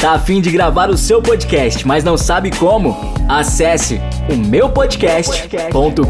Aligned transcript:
Tá 0.00 0.12
afim 0.12 0.40
de 0.40 0.50
gravar 0.50 0.88
o 0.88 0.96
seu 0.96 1.20
podcast, 1.20 1.86
mas 1.86 2.02
não 2.02 2.16
sabe 2.16 2.50
como? 2.50 2.96
Acesse 3.28 4.00
o 4.32 4.34
meupodcast.com.br. 4.34 6.06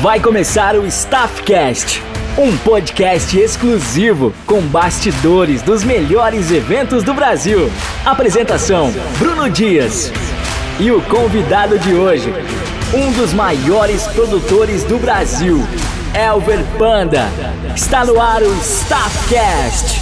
Vai 0.00 0.20
começar 0.20 0.76
o 0.76 0.86
Staffcast, 0.86 2.00
um 2.38 2.56
podcast 2.58 3.36
exclusivo 3.36 4.32
com 4.46 4.60
bastidores 4.60 5.62
dos 5.62 5.82
melhores 5.82 6.52
eventos 6.52 7.02
do 7.02 7.12
Brasil. 7.12 7.72
Apresentação: 8.04 8.94
Bruno 9.18 9.50
Dias. 9.50 10.12
E 10.78 10.92
o 10.92 11.02
convidado 11.02 11.76
de 11.76 11.92
hoje, 11.92 12.32
um 12.94 13.10
dos 13.12 13.32
maiores 13.32 14.04
produtores 14.08 14.84
do 14.84 14.98
Brasil, 14.98 15.60
Elver 16.14 16.64
Panda. 16.78 17.28
Está 17.74 18.04
no 18.04 18.20
ar 18.20 18.42
o 18.42 18.54
Staffcast. 18.60 20.00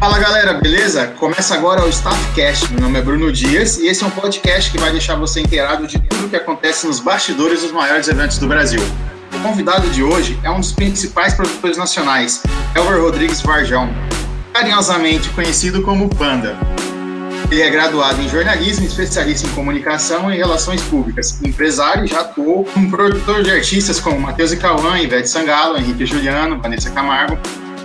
Fala 0.00 0.18
galera, 0.18 0.54
beleza? 0.54 1.08
Começa 1.18 1.54
agora 1.54 1.84
o 1.84 1.88
Staffcast. 1.88 2.72
Meu 2.72 2.82
nome 2.82 2.98
é 2.98 3.02
Bruno 3.02 3.30
Dias 3.30 3.78
e 3.78 3.88
esse 3.88 4.02
é 4.02 4.06
um 4.06 4.10
podcast 4.10 4.70
que 4.70 4.78
vai 4.78 4.90
deixar 4.90 5.16
você 5.16 5.40
inteirado 5.40 5.86
de 5.86 5.98
tudo 5.98 6.30
que 6.30 6.36
acontece 6.36 6.86
nos 6.86 6.98
bastidores 6.98 7.62
dos 7.62 7.72
maiores 7.72 8.08
eventos 8.08 8.38
do 8.38 8.46
Brasil. 8.46 8.80
O 9.34 9.40
convidado 9.40 9.88
de 9.90 10.02
hoje 10.02 10.38
é 10.42 10.50
um 10.50 10.60
dos 10.60 10.72
principais 10.72 11.34
produtores 11.34 11.76
nacionais, 11.76 12.42
Elver 12.74 13.02
Rodrigues 13.02 13.42
Varjão, 13.42 13.90
carinhosamente 14.54 15.28
conhecido 15.30 15.82
como 15.82 16.08
Panda. 16.08 16.56
Ele 17.50 17.62
é 17.62 17.70
graduado 17.70 18.20
em 18.20 18.28
jornalismo, 18.28 18.84
especialista 18.84 19.48
em 19.48 19.50
comunicação 19.52 20.30
e 20.30 20.36
relações 20.36 20.82
públicas. 20.82 21.40
Empresário, 21.42 22.06
já 22.06 22.20
atuou 22.20 22.62
como 22.62 22.90
produtor 22.90 23.42
de 23.42 23.50
artistas 23.50 23.98
como 23.98 24.20
Matheus 24.20 24.52
e 24.52 24.58
Cauã, 24.58 24.98
Ivete 24.98 25.30
Sangalo, 25.30 25.78
Henrique 25.78 26.04
Juliano, 26.04 26.60
Vanessa 26.60 26.90
Camargo. 26.90 27.38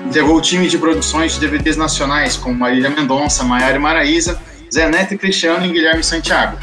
Integrou 0.06 0.36
o 0.36 0.42
time 0.42 0.68
de 0.68 0.78
produções 0.78 1.36
de 1.36 1.40
DVDs 1.40 1.78
nacionais 1.78 2.36
como 2.36 2.60
Marília 2.60 2.90
Mendonça, 2.90 3.46
Maiara 3.46 3.80
Maraíza, 3.80 4.38
Zé 4.72 4.90
Neto 4.90 5.14
e 5.14 5.18
Cristiano 5.18 5.66
e 5.66 5.70
Guilherme 5.72 6.04
Santiago. 6.04 6.58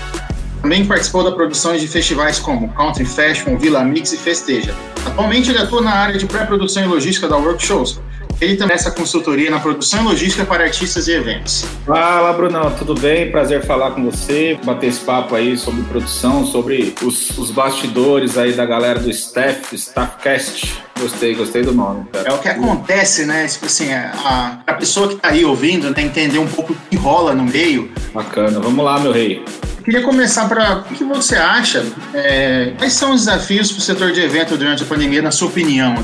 Também 0.61 0.85
participou 0.85 1.25
da 1.25 1.33
produção 1.33 1.75
de 1.75 1.89
festivais 1.89 2.39
como 2.39 2.69
Country 2.75 3.07
Fashion, 3.07 3.57
Vila 3.57 3.83
Mix 3.83 4.13
e 4.13 4.19
Festeja. 4.19 4.75
Atualmente 5.07 5.49
ele 5.49 5.59
atua 5.59 5.81
na 5.81 5.93
área 5.93 6.19
de 6.19 6.27
pré-produção 6.27 6.85
e 6.85 6.87
logística 6.87 7.27
da 7.27 7.39
Workshows, 7.39 7.99
ele 8.41 8.57
também 8.57 8.75
essa 8.75 8.91
consultoria 8.91 9.51
na 9.51 9.61
produção 9.61 10.01
e 10.01 10.05
logística 10.05 10.45
para 10.45 10.65
artistas 10.65 11.07
e 11.09 11.13
eventos. 11.13 11.65
Fala, 11.87 12.33
Brunão, 12.33 12.71
tudo 12.73 12.95
bem? 12.95 13.31
Prazer 13.31 13.65
falar 13.65 13.91
com 13.91 14.05
você, 14.05 14.59
bater 14.65 14.89
esse 14.89 15.01
papo 15.01 15.35
aí 15.35 15.59
sobre 15.59 15.83
produção, 15.83 16.47
sobre 16.47 16.95
os, 17.03 17.37
os 17.37 17.51
bastidores 17.51 18.39
aí 18.39 18.53
da 18.53 18.65
galera 18.65 18.99
do 18.99 19.11
Staff, 19.11 19.75
Staffcast. 19.77 20.83
Gostei, 20.99 21.35
gostei 21.35 21.63
do 21.63 21.73
nome. 21.73 22.07
Cara. 22.13 22.29
É 22.29 22.33
o 22.33 22.39
que 22.39 22.49
acontece, 22.49 23.25
né? 23.25 23.47
Tipo 23.47 23.67
assim, 23.67 23.93
a, 23.93 24.61
a 24.67 24.75
pessoa 24.75 25.09
que 25.09 25.17
tá 25.17 25.29
aí 25.29 25.45
ouvindo, 25.45 25.91
né, 25.91 26.03
entender 26.03 26.39
um 26.39 26.47
pouco 26.47 26.73
o 26.73 26.77
que 26.89 26.97
rola 26.97 27.35
no 27.35 27.45
meio. 27.45 27.91
Bacana, 28.13 28.59
vamos 28.61 28.85
lá, 28.85 28.99
meu 28.99 29.13
rei. 29.13 29.43
Queria 29.85 30.03
começar 30.03 30.47
para 30.47 30.85
o 30.91 30.95
que 30.95 31.03
você 31.05 31.37
acha? 31.37 31.85
É, 32.13 32.75
quais 32.77 32.93
são 32.93 33.13
os 33.13 33.25
desafios 33.25 33.73
para 33.73 33.79
o 33.79 33.83
setor 33.83 34.13
de 34.13 34.21
evento 34.21 34.57
durante 34.57 34.83
a 34.83 34.87
pandemia, 34.87 35.23
na 35.23 35.31
sua 35.31 35.49
opinião? 35.49 35.95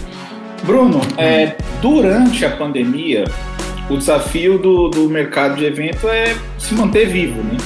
Bruno, 0.67 1.01
é, 1.17 1.55
durante 1.81 2.45
a 2.45 2.51
pandemia, 2.51 3.25
o 3.89 3.97
desafio 3.97 4.59
do, 4.59 4.89
do 4.89 5.09
mercado 5.09 5.55
de 5.55 5.65
evento 5.65 6.09
é 6.09 6.35
se 6.59 6.75
manter 6.75 7.07
vivo, 7.07 7.41
né? 7.41 7.57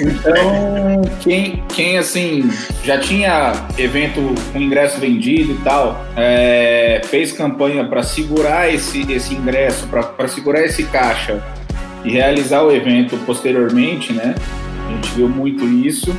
Então, 0.00 1.02
quem, 1.20 1.62
quem 1.68 1.98
assim 1.98 2.50
já 2.82 2.98
tinha 2.98 3.52
evento 3.78 4.20
com 4.52 4.58
ingresso 4.58 4.98
vendido 4.98 5.52
e 5.52 5.58
tal, 5.58 6.04
é, 6.16 7.00
fez 7.04 7.32
campanha 7.32 7.84
para 7.84 8.02
segurar 8.02 8.72
esse, 8.72 9.10
esse 9.12 9.34
ingresso, 9.34 9.86
para 9.86 10.26
segurar 10.26 10.64
esse 10.64 10.84
caixa 10.84 11.40
e 12.04 12.10
realizar 12.10 12.62
o 12.62 12.72
evento 12.72 13.16
posteriormente, 13.26 14.12
né? 14.12 14.34
A 14.88 14.92
gente 14.94 15.10
viu 15.10 15.28
muito 15.28 15.64
isso. 15.66 16.16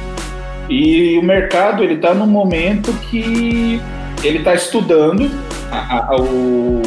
E 0.69 1.17
o 1.17 1.23
mercado 1.23 1.83
ele 1.83 1.95
está 1.95 2.13
num 2.13 2.27
momento 2.27 2.93
que 3.09 3.81
ele 4.23 4.37
está 4.37 4.53
estudando 4.53 5.29
a, 5.71 6.15
o, 6.15 6.81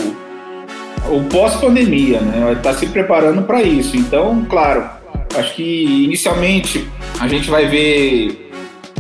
o 1.11 1.25
pós-pandemia, 1.31 2.21
né? 2.21 2.53
Está 2.53 2.75
se 2.75 2.87
preparando 2.87 3.43
para 3.43 3.63
isso. 3.63 3.97
Então, 3.97 4.45
claro, 4.49 4.89
acho 5.37 5.55
que 5.55 6.05
inicialmente 6.05 6.89
a 7.21 7.27
gente 7.27 7.51
vai 7.51 7.67
ver 7.67 8.51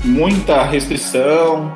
muita 0.04 0.62
restrição, 0.62 1.72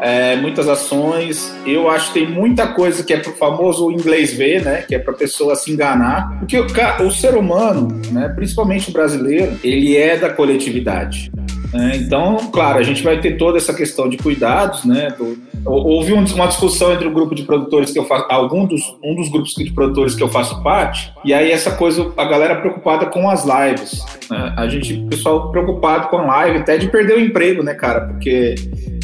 é, 0.00 0.36
muitas 0.36 0.68
ações. 0.68 1.54
Eu 1.66 1.88
acho 1.88 2.12
que 2.12 2.20
tem 2.20 2.28
muita 2.28 2.66
coisa 2.68 3.02
que 3.02 3.12
é 3.12 3.18
para 3.18 3.30
o 3.30 3.34
famoso 3.34 3.90
inglês 3.90 4.32
ver, 4.32 4.62
né? 4.62 4.82
Que 4.82 4.94
é 4.94 4.98
para 4.98 5.14
a 5.14 5.16
pessoa 5.16 5.56
se 5.56 5.72
enganar. 5.72 6.38
Porque 6.38 6.58
o, 6.58 6.66
o 7.06 7.10
ser 7.10 7.34
humano, 7.34 7.88
né, 8.10 8.28
principalmente 8.28 8.90
o 8.90 8.92
brasileiro, 8.92 9.58
ele 9.62 9.96
é 9.96 10.16
da 10.16 10.30
coletividade. 10.30 11.32
Né? 11.74 11.96
Então, 11.96 12.36
claro, 12.52 12.78
a 12.78 12.84
gente 12.84 13.02
vai 13.02 13.20
ter 13.20 13.36
toda 13.36 13.58
essa 13.58 13.74
questão 13.74 14.08
de 14.08 14.16
cuidados, 14.16 14.84
né? 14.84 15.10
Do, 15.18 15.36
houve 15.66 16.12
uma 16.12 16.46
discussão 16.46 16.92
entre 16.92 17.08
o 17.08 17.10
grupo 17.10 17.34
de 17.34 17.42
produtores 17.42 17.90
que 17.90 17.98
eu 17.98 18.04
faço, 18.04 18.26
algum 18.28 18.64
dos, 18.64 18.96
um 19.02 19.16
dos 19.16 19.28
grupos 19.28 19.54
de 19.54 19.72
produtores 19.72 20.14
que 20.14 20.22
eu 20.22 20.28
faço 20.28 20.62
parte, 20.62 21.12
e 21.24 21.34
aí 21.34 21.50
essa 21.50 21.72
coisa, 21.72 22.12
a 22.16 22.24
galera 22.26 22.54
preocupada 22.60 23.06
com 23.06 23.28
as 23.28 23.44
lives, 23.44 24.04
né? 24.30 24.54
a 24.56 24.68
gente, 24.68 24.94
o 24.94 25.06
pessoal 25.08 25.50
preocupado 25.50 26.06
com 26.08 26.18
a 26.18 26.22
live, 26.26 26.58
até 26.58 26.78
de 26.78 26.86
perder 26.86 27.16
o 27.16 27.20
emprego, 27.20 27.62
né, 27.64 27.74
cara, 27.74 28.02
porque 28.02 28.54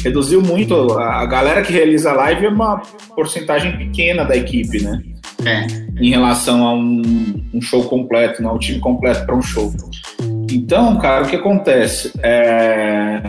reduziu 0.01 0.41
muito, 0.41 0.93
a, 0.93 1.21
a 1.21 1.25
galera 1.25 1.61
que 1.63 1.73
realiza 1.73 2.11
a 2.11 2.13
live 2.13 2.45
é 2.45 2.49
uma 2.49 2.81
porcentagem 3.15 3.75
pequena 3.77 4.23
da 4.23 4.37
equipe, 4.37 4.81
né, 4.81 5.01
é. 5.45 5.65
em 5.99 6.09
relação 6.11 6.65
a 6.65 6.73
um, 6.73 7.43
um 7.53 7.61
show 7.61 7.83
completo, 7.83 8.41
não, 8.41 8.51
né, 8.51 8.55
um 8.55 8.59
time 8.59 8.79
completo 8.79 9.25
para 9.25 9.35
um 9.35 9.41
show. 9.41 9.73
Então, 10.51 10.97
cara, 10.99 11.25
o 11.25 11.27
que 11.27 11.35
acontece? 11.35 12.11
É 12.21 13.21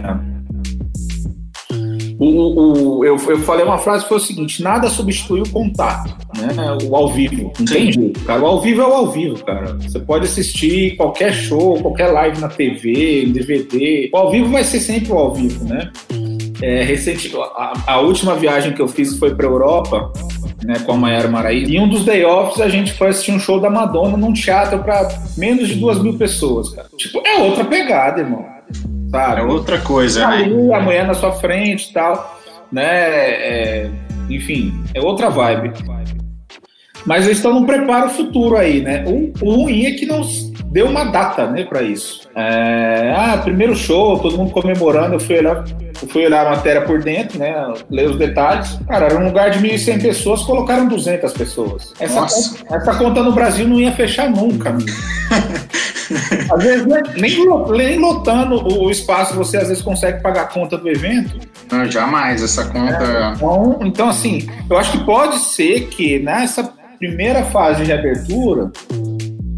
o, 2.22 2.98
o, 2.98 3.04
eu, 3.04 3.16
eu 3.16 3.38
falei 3.40 3.64
uma 3.64 3.78
frase 3.78 4.04
que 4.04 4.08
foi 4.08 4.18
o 4.18 4.20
seguinte: 4.20 4.62
nada 4.62 4.88
substitui 4.88 5.40
o 5.40 5.48
contato, 5.48 6.16
né? 6.36 6.76
O 6.84 6.94
ao 6.94 7.12
vivo. 7.12 7.52
Não 7.58 7.66
tem 7.66 7.92
jeito, 7.92 8.20
cara. 8.20 8.40
O 8.40 8.46
ao 8.46 8.60
vivo 8.60 8.80
é 8.80 8.86
o 8.86 8.92
ao 8.92 9.10
vivo, 9.10 9.44
cara. 9.44 9.76
Você 9.80 9.98
pode 9.98 10.26
assistir 10.26 10.96
qualquer 10.96 11.32
show, 11.32 11.80
qualquer 11.82 12.12
live 12.12 12.40
na 12.40 12.46
TV, 12.48 13.26
DVD. 13.26 14.08
O 14.12 14.16
ao 14.16 14.30
vivo 14.30 14.50
vai 14.50 14.62
ser 14.62 14.78
sempre 14.78 15.12
o 15.12 15.18
ao 15.18 15.34
vivo, 15.34 15.64
né? 15.64 15.90
É, 16.62 16.84
recente, 16.84 17.32
a, 17.56 17.72
a, 17.88 18.00
última 18.00 18.36
viagem 18.36 18.72
que 18.72 18.80
eu 18.80 18.86
fiz 18.86 19.18
foi 19.18 19.34
para 19.34 19.46
Europa, 19.46 20.12
né, 20.64 20.78
com 20.84 20.92
a 20.92 20.96
Mayara 20.96 21.28
Maraí. 21.28 21.64
E 21.64 21.78
um 21.78 21.88
dos 21.88 22.04
day 22.04 22.24
offs 22.24 22.60
a 22.60 22.68
gente 22.68 22.92
foi 22.92 23.08
assistir 23.08 23.32
um 23.32 23.40
show 23.40 23.60
da 23.60 23.70
Madonna 23.70 24.16
num 24.16 24.32
teatro 24.32 24.78
para 24.78 25.08
menos 25.36 25.68
de 25.68 25.74
duas 25.76 26.02
mil 26.02 26.16
pessoas, 26.18 26.70
cara. 26.70 26.88
Tipo, 26.96 27.22
é 27.26 27.42
outra 27.42 27.64
pegada, 27.64 28.20
irmão 28.20 28.52
sabe? 29.12 29.40
É 29.42 29.44
outra 29.44 29.78
coisa, 29.78 30.26
né? 30.26 30.44
A 30.74 30.80
mulher 30.80 31.06
na 31.06 31.14
sua 31.14 31.32
frente 31.32 31.90
e 31.90 31.92
tal, 31.92 32.40
né? 32.72 32.82
É, 32.84 33.90
enfim, 34.28 34.72
é 34.94 35.00
outra 35.00 35.28
vibe. 35.28 35.72
Mas 37.04 37.24
eles 37.24 37.38
estão 37.38 37.52
num 37.52 37.66
preparo 37.66 38.08
futuro 38.10 38.56
aí, 38.56 38.80
né? 38.80 39.04
O, 39.06 39.32
o 39.44 39.62
ruim 39.62 39.86
é 39.86 39.92
que 39.92 40.06
não 40.06 40.22
deu 40.66 40.86
uma 40.86 41.04
data, 41.04 41.50
né, 41.50 41.64
para 41.64 41.82
isso. 41.82 42.28
É, 42.34 43.12
ah, 43.14 43.38
primeiro 43.38 43.74
show, 43.74 44.18
todo 44.20 44.38
mundo 44.38 44.52
comemorando, 44.52 45.14
eu 45.14 45.20
fui 45.20 45.36
olhar, 45.36 45.64
eu 46.02 46.08
fui 46.08 46.26
olhar 46.26 46.46
a 46.46 46.50
matéria 46.50 46.82
por 46.82 47.02
dentro, 47.02 47.38
né, 47.38 47.54
ler 47.90 48.10
os 48.10 48.18
detalhes. 48.18 48.78
Cara, 48.88 49.06
era 49.06 49.18
um 49.18 49.26
lugar 49.26 49.50
de 49.50 49.60
1.100 49.60 50.02
pessoas, 50.02 50.42
colocaram 50.42 50.88
200 50.88 51.32
pessoas. 51.32 51.92
Essa 51.98 52.20
conta, 52.20 52.74
essa 52.76 52.94
conta 52.94 53.22
no 53.22 53.32
Brasil 53.32 53.66
não 53.66 53.78
ia 53.78 53.92
fechar 53.92 54.28
nunca, 54.28 54.76
Às 56.50 56.62
vezes, 56.62 56.86
né, 56.86 57.00
nem, 57.16 57.38
nem 57.70 57.98
lotando 57.98 58.66
o 58.78 58.90
espaço, 58.90 59.34
você 59.34 59.56
às 59.56 59.68
vezes 59.68 59.82
consegue 59.82 60.20
pagar 60.20 60.42
a 60.42 60.46
conta 60.46 60.76
do 60.76 60.86
evento. 60.88 61.38
Não, 61.70 61.90
jamais, 61.90 62.42
essa 62.42 62.66
conta. 62.66 63.02
É, 63.02 63.32
então, 63.34 63.78
então, 63.82 64.08
assim, 64.10 64.46
eu 64.68 64.76
acho 64.76 64.92
que 64.92 65.04
pode 65.04 65.38
ser 65.38 65.86
que 65.86 66.18
nessa 66.18 66.70
primeira 66.98 67.42
fase 67.44 67.84
de 67.84 67.92
abertura 67.92 68.70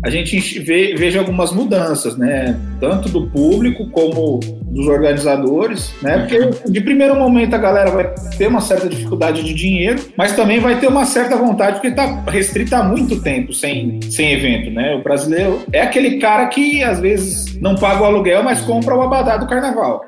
a 0.05 0.11
gente 0.11 0.59
vê, 0.61 0.95
veja 0.95 1.19
algumas 1.19 1.51
mudanças, 1.51 2.15
né? 2.19 2.61
Tanto 2.79 3.09
do 3.09 3.27
público 3.27 3.89
como 3.89 4.39
dos 4.67 4.87
organizadores, 4.87 5.95
né? 6.03 6.19
Porque 6.19 6.71
de 6.71 6.81
primeiro 6.83 7.17
momento 7.17 7.55
a 7.55 7.59
galera 7.59 7.91
vai 7.91 8.15
ter 8.37 8.47
uma 8.47 8.61
certa 8.61 8.87
dificuldade 8.87 9.43
de 9.43 9.55
dinheiro, 9.55 9.99
mas 10.15 10.37
também 10.37 10.61
vai 10.61 10.79
ter 10.79 10.89
uma 10.89 11.06
certa 11.06 11.37
vontade, 11.37 11.77
porque 11.77 11.89
está 11.89 12.23
restrita 12.29 12.77
há 12.77 12.83
muito 12.83 13.23
tempo 13.23 13.55
sem, 13.55 13.99
sem 14.11 14.35
evento, 14.35 14.71
né? 14.71 14.95
O 14.95 15.03
brasileiro 15.03 15.62
é 15.73 15.81
aquele 15.81 16.19
cara 16.19 16.47
que 16.49 16.83
às 16.85 17.01
vezes 17.01 17.59
não 17.59 17.75
paga 17.75 18.03
o 18.03 18.05
aluguel, 18.05 18.43
mas 18.43 18.61
compra 18.61 18.95
o 18.95 19.01
abadá 19.01 19.39
do 19.39 19.47
carnaval. 19.47 20.05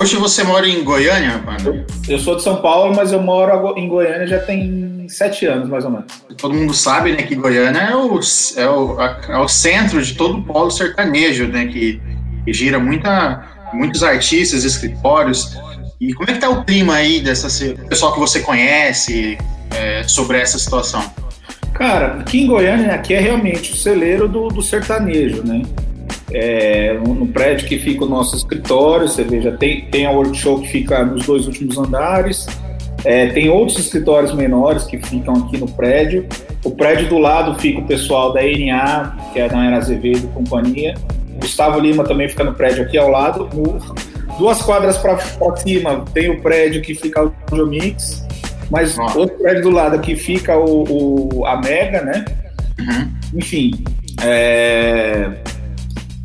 Hoje 0.00 0.16
você 0.16 0.42
mora 0.44 0.66
em 0.66 0.82
Goiânia, 0.82 1.42
mano? 1.44 1.84
Eu 2.08 2.18
sou 2.18 2.36
de 2.36 2.42
São 2.42 2.56
Paulo, 2.62 2.96
mas 2.96 3.12
eu 3.12 3.20
moro 3.20 3.74
em 3.76 3.86
Goiânia 3.86 4.26
já 4.26 4.38
tem 4.38 4.95
sete 5.08 5.46
anos, 5.46 5.68
mais 5.68 5.84
ou 5.84 5.90
menos. 5.90 6.06
Todo 6.36 6.54
mundo 6.54 6.74
sabe, 6.74 7.12
né, 7.12 7.22
que 7.22 7.34
Goiânia 7.34 7.80
é 7.80 7.94
o, 7.94 8.20
é 8.56 8.68
o, 8.68 9.00
é 9.00 9.38
o 9.38 9.48
centro 9.48 10.02
de 10.02 10.14
todo 10.14 10.38
o 10.38 10.42
polo 10.42 10.70
sertanejo, 10.70 11.46
né, 11.46 11.66
que, 11.66 12.00
que 12.44 12.52
gira 12.52 12.78
muita, 12.78 13.44
muitos 13.72 14.02
artistas, 14.02 14.64
escritórios. 14.64 15.56
E 16.00 16.12
como 16.12 16.30
é 16.30 16.34
que 16.34 16.40
tá 16.40 16.50
o 16.50 16.64
clima 16.64 16.94
aí 16.94 17.20
dessa 17.20 17.48
pessoal 17.88 18.12
que 18.12 18.20
você 18.20 18.40
conhece 18.40 19.38
é, 19.74 20.02
sobre 20.04 20.38
essa 20.38 20.58
situação? 20.58 21.10
Cara, 21.72 22.20
aqui 22.20 22.42
em 22.42 22.46
Goiânia, 22.46 22.94
aqui 22.94 23.12
é 23.12 23.20
realmente 23.20 23.72
o 23.72 23.76
celeiro 23.76 24.26
do, 24.26 24.48
do 24.48 24.62
sertanejo, 24.62 25.42
né? 25.44 25.62
É, 26.32 26.94
no, 26.94 27.14
no, 27.14 27.26
prédio 27.28 27.68
que 27.68 27.78
fica 27.78 28.04
o 28.04 28.08
nosso 28.08 28.34
escritório, 28.36 29.06
você 29.06 29.22
veja, 29.22 29.52
tem, 29.52 29.86
tem 29.86 30.06
a 30.06 30.10
workshop 30.10 30.62
que 30.62 30.68
fica 30.68 31.04
nos 31.04 31.24
dois 31.24 31.46
últimos 31.46 31.78
andares, 31.78 32.46
é, 33.06 33.28
tem 33.28 33.48
outros 33.48 33.78
escritórios 33.78 34.34
menores 34.34 34.82
que 34.82 34.98
ficam 34.98 35.34
aqui 35.34 35.56
no 35.56 35.68
prédio. 35.68 36.26
O 36.64 36.72
prédio 36.72 37.08
do 37.08 37.18
lado 37.18 37.56
fica 37.60 37.78
o 37.78 37.86
pessoal 37.86 38.32
da 38.32 38.42
NA, 38.42 39.30
que 39.32 39.38
é 39.38 39.48
da 39.48 39.64
Era 39.64 39.76
Azevedo 39.76 40.26
Companhia. 40.34 40.96
O 41.36 41.38
Gustavo 41.38 41.78
Lima 41.78 42.02
também 42.02 42.28
fica 42.28 42.42
no 42.42 42.52
prédio 42.52 42.82
aqui 42.82 42.98
ao 42.98 43.08
lado. 43.08 43.48
No, 43.54 43.78
duas 44.40 44.60
quadras 44.60 44.98
para 44.98 45.16
cima 45.56 46.04
tem 46.12 46.30
o 46.30 46.42
prédio 46.42 46.82
que 46.82 46.96
fica 46.96 47.24
o 47.24 47.32
Geomix, 47.48 48.26
mas 48.72 48.96
Nossa. 48.96 49.16
outro 49.16 49.38
prédio 49.38 49.62
do 49.62 49.70
lado 49.70 49.94
aqui 49.94 50.16
fica 50.16 50.58
o, 50.58 51.36
o 51.38 51.46
a 51.46 51.60
Mega, 51.60 52.02
né? 52.02 52.24
Uhum. 52.76 53.38
Enfim, 53.38 53.84
é, 54.24 55.30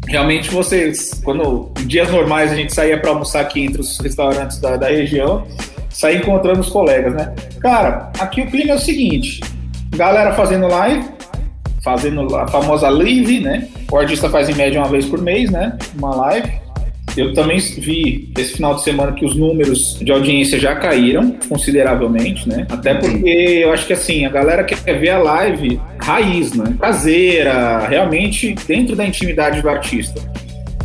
realmente 0.08 0.50
vocês, 0.50 1.22
quando 1.24 1.72
em 1.80 1.86
dias 1.86 2.10
normais 2.10 2.52
a 2.52 2.56
gente 2.56 2.74
saía 2.74 3.00
para 3.00 3.12
almoçar 3.12 3.42
aqui 3.42 3.64
entre 3.64 3.82
os 3.82 4.00
restaurantes 4.00 4.60
da, 4.60 4.78
da 4.78 4.88
região, 4.88 5.46
sair 6.02 6.18
encontrando 6.18 6.62
os 6.62 6.70
colegas, 6.70 7.14
né? 7.14 7.32
Cara, 7.60 8.12
aqui 8.20 8.42
o 8.42 8.48
clima 8.48 8.72
é 8.72 8.76
o 8.76 8.80
seguinte: 8.80 9.40
galera 9.96 10.34
fazendo 10.34 10.68
live, 10.68 11.06
fazendo 11.84 12.36
a 12.36 12.48
famosa 12.48 12.90
live, 12.90 13.40
né? 13.40 13.68
O 13.92 13.98
artista 13.98 14.28
faz 14.28 14.50
em 14.50 14.56
média 14.56 14.82
uma 14.82 14.90
vez 14.90 15.06
por 15.06 15.22
mês, 15.22 15.52
né? 15.52 15.78
Uma 15.96 16.16
live. 16.16 16.52
Eu 17.16 17.34
também 17.34 17.60
vi 17.60 18.32
esse 18.38 18.54
final 18.54 18.74
de 18.74 18.84
semana 18.84 19.12
que 19.12 19.26
os 19.26 19.36
números 19.36 20.00
de 20.02 20.12
audiência 20.12 20.58
já 20.58 20.74
caíram 20.76 21.36
consideravelmente, 21.48 22.48
né? 22.50 22.66
Até 22.70 22.96
porque 22.96 23.62
eu 23.64 23.72
acho 23.72 23.86
que 23.86 23.94
assim, 23.94 24.26
a 24.26 24.30
galera 24.30 24.64
quer 24.64 24.98
ver 24.98 25.10
a 25.10 25.20
live 25.20 25.80
raiz, 26.02 26.54
né? 26.54 26.74
Caseira, 26.80 27.86
realmente 27.88 28.56
dentro 28.66 28.96
da 28.96 29.06
intimidade 29.06 29.62
do 29.62 29.70
artista. 29.70 30.20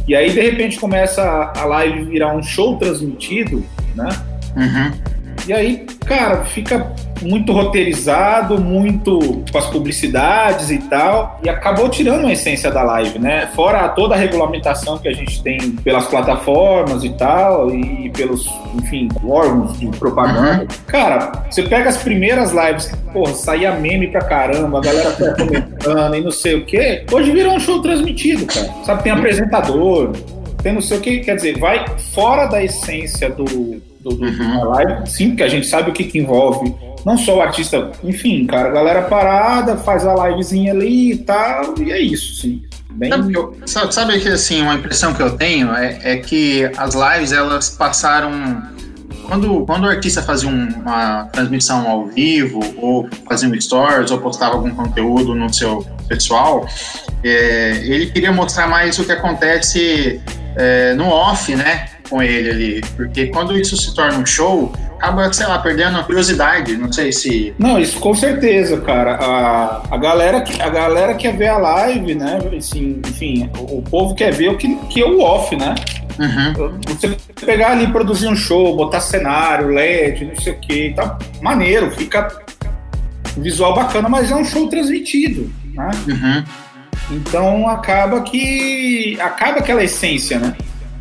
E 0.06 0.14
aí, 0.14 0.30
de 0.30 0.40
repente, 0.40 0.78
começa 0.78 1.52
a 1.56 1.64
live 1.64 2.04
virar 2.04 2.36
um 2.36 2.42
show 2.42 2.76
transmitido, 2.76 3.64
né? 3.94 4.08
Uhum. 4.56 5.16
E 5.46 5.52
aí, 5.52 5.86
cara, 6.04 6.44
fica 6.44 6.92
muito 7.22 7.52
roteirizado, 7.52 8.60
muito 8.60 9.44
com 9.50 9.58
as 9.58 9.66
publicidades 9.66 10.70
e 10.70 10.78
tal, 10.78 11.40
e 11.42 11.48
acabou 11.48 11.88
tirando 11.88 12.26
a 12.26 12.32
essência 12.32 12.70
da 12.70 12.82
live, 12.82 13.18
né? 13.18 13.48
Fora 13.54 13.88
toda 13.90 14.14
a 14.14 14.18
regulamentação 14.18 14.98
que 14.98 15.08
a 15.08 15.12
gente 15.12 15.42
tem 15.42 15.70
pelas 15.76 16.06
plataformas 16.06 17.04
e 17.04 17.10
tal, 17.10 17.70
e 17.72 18.10
pelos, 18.10 18.50
enfim, 18.74 19.08
órgãos 19.24 19.78
de 19.78 19.86
propaganda. 19.98 20.62
Uhum. 20.62 20.66
Cara, 20.88 21.46
você 21.48 21.62
pega 21.62 21.88
as 21.88 21.98
primeiras 21.98 22.52
lives, 22.52 22.92
porra, 23.12 23.32
saía 23.34 23.72
meme 23.72 24.08
pra 24.08 24.22
caramba, 24.22 24.78
a 24.78 24.82
galera 24.82 25.12
tá 25.12 25.34
comentando 25.34 26.16
e 26.16 26.20
não 26.20 26.32
sei 26.32 26.56
o 26.56 26.66
quê, 26.66 27.06
hoje 27.10 27.30
virou 27.30 27.54
um 27.54 27.60
show 27.60 27.80
transmitido, 27.80 28.46
cara. 28.46 28.68
Sabe, 28.84 29.04
tem 29.04 29.12
apresentador, 29.12 30.10
tem 30.60 30.72
não 30.72 30.80
sei 30.80 30.98
o 30.98 31.00
que, 31.00 31.20
quer 31.20 31.36
dizer, 31.36 31.58
vai 31.58 31.84
fora 32.12 32.46
da 32.46 32.62
essência 32.62 33.30
do, 33.30 33.80
do, 34.08 34.16
do 34.16 34.24
uhum. 34.24 34.64
live, 34.70 35.06
sim, 35.08 35.28
porque 35.30 35.42
a 35.42 35.48
gente 35.48 35.66
sabe 35.66 35.90
o 35.90 35.92
que, 35.92 36.04
que 36.04 36.18
envolve 36.18 36.74
não 37.04 37.16
só 37.16 37.36
o 37.36 37.40
artista, 37.40 37.92
enfim, 38.02 38.46
cara, 38.46 38.68
a 38.68 38.72
galera 38.72 39.02
parada, 39.02 39.76
faz 39.76 40.04
a 40.04 40.28
livezinha 40.28 40.72
ali 40.72 41.12
e 41.12 41.18
tal, 41.18 41.74
e 41.78 41.92
é 41.92 42.00
isso, 42.00 42.40
sim. 42.40 42.62
Bem... 42.90 43.10
Sabe, 43.10 43.34
eu, 43.34 43.56
sabe, 43.92 44.18
que 44.18 44.28
assim, 44.28 44.62
uma 44.62 44.74
impressão 44.74 45.14
que 45.14 45.22
eu 45.22 45.36
tenho 45.36 45.72
é, 45.72 45.98
é, 46.02 46.16
que 46.16 46.64
as 46.76 46.94
lives 46.94 47.30
elas 47.30 47.70
passaram. 47.70 48.30
Quando, 49.28 49.66
quando 49.66 49.84
o 49.84 49.88
artista 49.88 50.22
fazia 50.22 50.48
uma 50.48 51.24
transmissão 51.26 51.88
ao 51.88 52.06
vivo, 52.06 52.60
ou 52.76 53.08
fazia 53.28 53.48
um 53.48 53.60
stories, 53.60 54.10
ou 54.10 54.18
postava 54.18 54.54
algum 54.54 54.70
conteúdo 54.70 55.34
no 55.34 55.52
seu 55.52 55.84
pessoal, 56.08 56.66
é, 57.22 57.82
ele 57.84 58.06
queria 58.06 58.32
mostrar 58.32 58.66
mais 58.66 58.98
o 58.98 59.04
que 59.04 59.12
acontece 59.12 60.20
é, 60.56 60.94
no 60.94 61.08
off, 61.08 61.54
né? 61.54 61.88
Com 62.08 62.22
ele 62.22 62.50
ali. 62.50 62.80
Porque 62.96 63.26
quando 63.26 63.58
isso 63.58 63.76
se 63.76 63.94
torna 63.94 64.18
um 64.18 64.26
show, 64.26 64.72
acaba, 64.96 65.32
sei 65.32 65.46
lá, 65.46 65.58
perdendo 65.58 65.98
a 65.98 66.04
curiosidade. 66.04 66.76
Não 66.76 66.92
sei 66.92 67.12
se. 67.12 67.54
Não, 67.58 67.78
isso 67.78 67.98
com 68.00 68.14
certeza, 68.14 68.80
cara. 68.80 69.14
A, 69.16 69.82
a, 69.90 69.96
galera, 69.96 70.44
a 70.60 70.68
galera 70.68 71.14
quer 71.14 71.36
ver 71.36 71.48
a 71.48 71.58
live, 71.58 72.14
né? 72.14 72.38
Assim, 72.56 73.00
enfim, 73.06 73.50
o, 73.58 73.78
o 73.78 73.82
povo 73.82 74.14
quer 74.14 74.32
ver 74.32 74.50
o 74.50 74.56
que, 74.56 74.74
que 74.88 75.02
é 75.02 75.06
o 75.06 75.20
off, 75.20 75.54
né? 75.56 75.74
Uhum. 76.18 76.78
Você 76.86 77.16
pegar 77.44 77.72
ali, 77.72 77.86
produzir 77.88 78.28
um 78.28 78.36
show, 78.36 78.74
botar 78.74 79.00
cenário, 79.00 79.68
LED, 79.68 80.24
não 80.24 80.36
sei 80.36 80.54
o 80.54 80.60
que, 80.60 80.94
tá 80.94 81.18
maneiro, 81.42 81.90
fica 81.90 82.28
visual 83.36 83.74
bacana, 83.74 84.08
mas 84.08 84.30
é 84.30 84.34
um 84.34 84.44
show 84.44 84.66
transmitido, 84.68 85.52
né? 85.74 85.90
Uhum. 86.08 86.44
Então 87.10 87.68
acaba 87.68 88.22
que 88.22 89.18
acaba 89.20 89.58
aquela 89.58 89.84
essência, 89.84 90.38
né? 90.38 90.56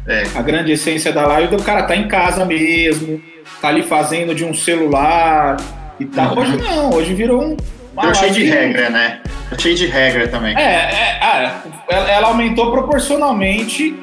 É. 0.07 0.23
A 0.35 0.41
grande 0.41 0.71
essência 0.71 1.11
da 1.11 1.25
live 1.25 1.55
do 1.55 1.63
cara 1.63 1.83
tá 1.83 1.95
em 1.95 2.07
casa 2.07 2.45
mesmo, 2.45 3.21
tá 3.61 3.69
ali 3.69 3.83
fazendo 3.83 4.35
de 4.35 4.45
um 4.45 4.53
celular 4.53 5.57
e 5.99 6.05
tal. 6.05 6.35
Uhum. 6.35 6.41
Hoje 6.41 6.57
não, 6.57 6.93
hoje 6.93 7.13
virou 7.13 7.43
um. 7.43 7.57
Virou 7.97 8.13
cheio 8.13 8.33
de 8.33 8.43
regra, 8.43 8.89
né? 8.89 9.21
Cheio 9.57 9.75
de 9.75 9.87
regra 9.87 10.27
também. 10.27 10.55
É, 10.55 10.61
é, 10.61 11.19
é 11.21 12.13
ela 12.13 12.27
aumentou 12.27 12.71
proporcionalmente 12.71 13.95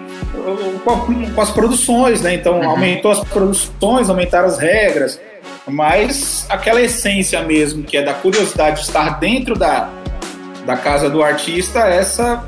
com 1.34 1.40
as 1.40 1.50
produções, 1.50 2.22
né? 2.22 2.34
Então 2.34 2.60
uhum. 2.60 2.70
aumentou 2.70 3.10
as 3.10 3.20
produções, 3.20 4.08
aumentaram 4.08 4.48
as 4.48 4.58
regras, 4.58 5.20
mas 5.66 6.46
aquela 6.48 6.80
essência 6.80 7.42
mesmo, 7.42 7.82
que 7.82 7.96
é 7.96 8.02
da 8.02 8.14
curiosidade 8.14 8.80
de 8.80 8.86
estar 8.86 9.20
dentro 9.20 9.56
da, 9.56 9.90
da 10.64 10.76
casa 10.76 11.08
do 11.10 11.22
artista, 11.22 11.80
essa 11.80 12.42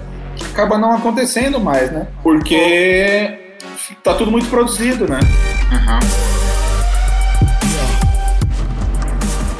acaba 0.52 0.78
não 0.78 0.92
acontecendo 0.92 1.60
mais, 1.60 1.92
né? 1.92 2.08
Porque 2.22 3.43
tá 4.02 4.14
tudo 4.14 4.30
muito 4.30 4.48
produzido, 4.48 5.06
né? 5.08 5.20
Uhum. 5.72 6.34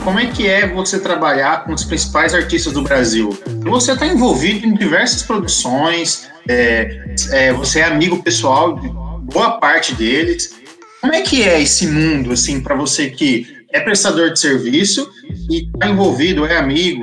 como 0.05 0.21
é 0.21 0.27
que 0.27 0.47
é 0.47 0.69
você 0.69 1.01
trabalhar 1.01 1.65
com 1.65 1.73
os 1.73 1.83
principais 1.83 2.35
artistas 2.35 2.75
do 2.75 2.83
Brasil? 2.83 3.31
Você 3.63 3.93
está 3.93 4.07
envolvido 4.07 4.67
em 4.67 4.75
diversas 4.75 5.23
produções, 5.23 6.29
é, 6.47 7.15
é, 7.33 7.53
você 7.55 7.81
é 7.81 7.85
amigo 7.85 8.23
pessoal 8.23 8.79
de 8.79 8.89
boa 9.33 9.59
parte 9.59 9.95
deles. 9.95 10.55
Como 11.01 11.15
é 11.15 11.23
que 11.23 11.43
é 11.43 11.61
esse 11.61 11.87
mundo, 11.87 12.33
assim, 12.33 12.61
para 12.61 12.75
você 12.75 13.09
que 13.11 13.47
é 13.73 13.81
prestador 13.81 14.31
de 14.31 14.39
serviço 14.39 15.11
e 15.51 15.71
está 15.73 15.89
envolvido, 15.89 16.47
é 16.47 16.59
amigo, 16.59 17.03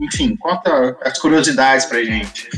enfim, 0.00 0.34
conta 0.36 0.96
as 1.02 1.18
curiosidades 1.18 1.84
para 1.84 2.02
gente. 2.02 2.48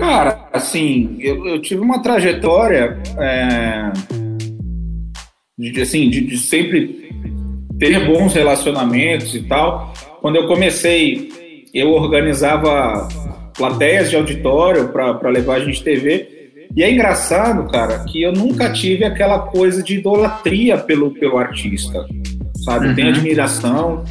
Cara, 0.00 0.48
assim, 0.52 1.16
eu, 1.20 1.46
eu 1.46 1.60
tive 1.60 1.82
uma 1.82 2.02
trajetória, 2.02 2.98
é, 3.18 3.92
de, 5.58 5.80
assim, 5.80 6.08
de, 6.08 6.22
de 6.22 6.38
sempre 6.38 7.10
ter 7.78 8.06
bons 8.06 8.34
relacionamentos 8.34 9.34
e 9.34 9.42
tal. 9.42 9.92
Quando 10.20 10.36
eu 10.36 10.46
comecei, 10.46 11.28
eu 11.72 11.90
organizava 11.90 13.08
plateias 13.56 14.08
de 14.08 14.16
auditório 14.16 14.88
para 14.88 15.28
levar 15.28 15.56
a 15.56 15.60
gente 15.60 15.82
TV. 15.82 16.40
E 16.74 16.82
é 16.82 16.90
engraçado, 16.90 17.70
cara, 17.70 18.04
que 18.04 18.22
eu 18.22 18.32
nunca 18.32 18.72
tive 18.72 19.04
aquela 19.04 19.40
coisa 19.40 19.82
de 19.82 19.96
idolatria 19.96 20.78
pelo, 20.78 21.10
pelo 21.10 21.36
artista, 21.36 22.06
sabe? 22.64 22.88
Eu 22.88 22.94
tenho 22.94 23.08
uhum. 23.08 23.14
admiração, 23.14 24.04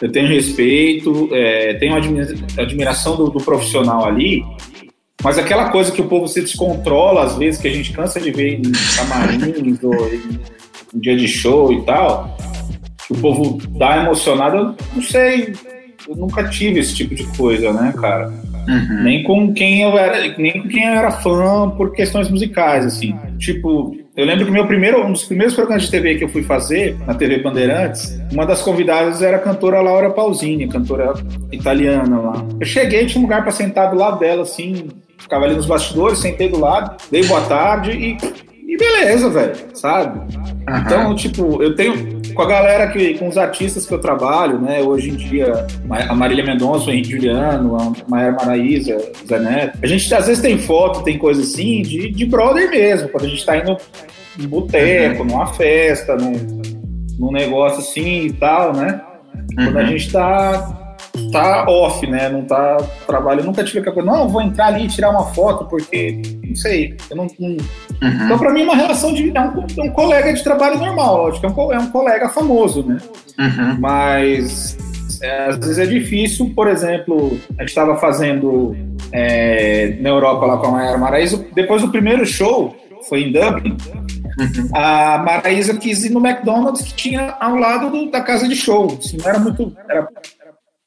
eu 0.00 0.12
tenho 0.12 0.28
respeito, 0.28 1.28
é, 1.32 1.74
tenho 1.74 1.94
admiração 2.56 3.16
do, 3.16 3.30
do, 3.30 3.40
profissional 3.40 4.06
ali, 4.06 4.44
mas 5.24 5.38
aquela 5.38 5.70
coisa 5.70 5.90
que 5.90 6.02
o 6.02 6.04
povo 6.04 6.28
se 6.28 6.42
descontrola, 6.42 7.24
às 7.24 7.38
vezes, 7.38 7.58
que 7.58 7.66
a 7.66 7.72
gente 7.72 7.92
cansa 7.92 8.20
de 8.20 8.30
ver 8.30 8.60
em 8.60 8.62
camarins 8.94 9.82
ou 9.82 9.94
em, 10.12 10.38
em 10.94 11.00
dia 11.00 11.16
de 11.16 11.26
show 11.26 11.72
e 11.72 11.82
tal, 11.86 12.36
que 13.06 13.14
o 13.14 13.16
povo 13.16 13.58
dá 13.78 14.02
emocionado, 14.02 14.56
eu 14.56 14.74
não 14.94 15.02
sei, 15.02 15.54
eu 16.06 16.14
nunca 16.14 16.44
tive 16.44 16.80
esse 16.80 16.94
tipo 16.94 17.14
de 17.14 17.24
coisa, 17.38 17.72
né, 17.72 17.94
cara? 17.98 18.30
Uhum. 18.68 19.02
Nem 19.02 19.22
com 19.22 19.52
quem 19.54 19.82
eu 19.82 19.96
era, 19.96 20.36
nem 20.36 20.62
com 20.62 20.68
quem 20.68 20.84
eu 20.84 20.92
era 20.92 21.10
fã 21.10 21.70
por 21.70 21.92
questões 21.92 22.28
musicais, 22.28 22.84
assim. 22.84 23.14
Tipo, 23.38 23.96
eu 24.14 24.24
lembro 24.26 24.44
que 24.44 24.50
meu 24.50 24.66
primeiro, 24.66 25.04
um 25.06 25.12
dos 25.12 25.24
primeiros 25.24 25.54
programas 25.54 25.84
de 25.84 25.90
TV 25.90 26.16
que 26.16 26.24
eu 26.24 26.28
fui 26.28 26.42
fazer 26.42 26.96
na 27.06 27.14
TV 27.14 27.38
Bandeirantes, 27.38 28.18
uma 28.30 28.46
das 28.46 28.62
convidadas 28.62 29.22
era 29.22 29.38
a 29.38 29.40
cantora 29.40 29.80
Laura 29.80 30.10
Pausini, 30.10 30.68
cantora 30.68 31.14
italiana 31.50 32.18
lá. 32.20 32.46
Eu 32.60 32.66
cheguei, 32.66 33.06
tinha 33.06 33.20
um 33.20 33.24
lugar 33.24 33.42
para 33.42 33.52
sentar 33.52 33.90
do 33.90 33.96
lado 33.96 34.18
dela, 34.18 34.42
assim, 34.42 34.88
ficava 35.18 35.44
ali 35.44 35.54
nos 35.54 35.66
bastidores, 35.66 36.18
sentei 36.18 36.48
do 36.48 36.58
lado, 36.58 36.96
dei 37.10 37.24
boa 37.24 37.40
tarde 37.42 37.90
e, 37.92 38.16
e 38.66 38.76
beleza, 38.76 39.28
velho, 39.30 39.54
sabe? 39.74 40.18
Uhum. 40.18 40.78
Então, 40.78 41.14
tipo, 41.14 41.62
eu 41.62 41.74
tenho 41.74 42.22
com 42.34 42.42
a 42.42 42.46
galera 42.46 42.88
que, 42.88 43.14
com 43.14 43.28
os 43.28 43.38
artistas 43.38 43.86
que 43.86 43.94
eu 43.94 43.98
trabalho, 43.98 44.60
né? 44.60 44.82
Hoje 44.82 45.10
em 45.10 45.16
dia, 45.16 45.66
a 46.08 46.14
Marília 46.14 46.44
Mendonça, 46.44 46.90
o 46.90 46.92
Henrique 46.92 47.12
Juliano, 47.12 47.76
a 47.76 47.92
Maia 48.08 48.32
Maraíza, 48.32 48.96
o 48.96 49.26
Zé 49.26 49.38
Neto. 49.38 49.78
A 49.82 49.86
gente 49.86 50.12
às 50.14 50.26
vezes 50.26 50.42
tem 50.42 50.58
foto, 50.58 51.02
tem 51.02 51.16
coisa 51.16 51.42
assim, 51.42 51.82
de, 51.82 52.10
de 52.10 52.26
brother 52.26 52.70
mesmo, 52.70 53.08
quando 53.08 53.24
a 53.24 53.28
gente 53.28 53.46
tá 53.46 53.56
indo 53.56 53.76
num 54.36 54.48
boteco, 54.48 55.22
uhum. 55.22 55.28
numa 55.28 55.46
festa, 55.46 56.16
num, 56.16 56.62
num 57.18 57.30
negócio 57.30 57.78
assim 57.78 58.26
e 58.26 58.32
tal, 58.32 58.74
né? 58.74 59.00
Quando 59.54 59.78
a 59.78 59.80
uhum. 59.82 59.86
gente 59.86 60.10
tá 60.10 60.83
tá 61.32 61.64
off, 61.68 62.06
né? 62.06 62.28
Não 62.28 62.44
tá 62.44 62.76
trabalho. 63.06 63.44
nunca 63.44 63.64
tive 63.64 63.80
aquela 63.80 63.94
coisa, 63.94 64.10
não, 64.10 64.28
vou 64.28 64.42
entrar 64.42 64.66
ali 64.66 64.84
e 64.84 64.88
tirar 64.88 65.10
uma 65.10 65.26
foto, 65.26 65.64
porque 65.66 66.20
não 66.46 66.56
sei. 66.56 66.96
Eu 67.10 67.16
não, 67.16 67.26
não... 67.38 67.48
Uhum. 67.50 68.24
Então, 68.24 68.38
para 68.38 68.52
mim, 68.52 68.62
é 68.62 68.64
uma 68.64 68.76
relação 68.76 69.12
de. 69.12 69.30
É 69.36 69.40
um, 69.40 69.66
é 69.78 69.82
um, 69.82 69.90
colega 69.90 70.32
de 70.32 70.42
trabalho 70.42 70.78
normal, 70.78 71.16
lógico, 71.16 71.46
é 71.46 71.50
um, 71.50 71.72
é 71.72 71.78
um 71.78 71.90
colega 71.90 72.28
famoso, 72.28 72.82
né? 72.82 72.98
Uhum. 73.38 73.76
Mas 73.80 74.76
é, 75.22 75.48
às 75.48 75.56
vezes 75.56 75.78
é 75.78 75.86
difícil, 75.86 76.52
por 76.54 76.68
exemplo, 76.68 77.38
a 77.58 77.62
gente 77.62 77.70
estava 77.70 77.96
fazendo 77.96 78.76
é, 79.12 79.96
na 80.00 80.10
Europa 80.10 80.46
lá 80.46 80.56
com 80.58 80.66
a 80.66 80.70
Mayara 80.72 80.98
Maraíza, 80.98 81.44
depois 81.54 81.82
do 81.82 81.90
primeiro 81.90 82.26
show, 82.26 82.76
foi 83.08 83.22
em 83.22 83.32
Dublin, 83.32 83.76
uhum. 84.38 84.68
a 84.74 85.18
Maraísa 85.18 85.76
quis 85.76 86.04
ir 86.04 86.10
no 86.10 86.24
McDonald's 86.24 86.82
que 86.82 86.94
tinha 86.94 87.36
ao 87.40 87.56
lado 87.56 87.90
do, 87.90 88.10
da 88.10 88.20
casa 88.20 88.48
de 88.48 88.56
show. 88.56 88.96
Assim, 88.98 89.16
não 89.18 89.28
era 89.28 89.38
muito. 89.38 89.76
Era 89.88 90.08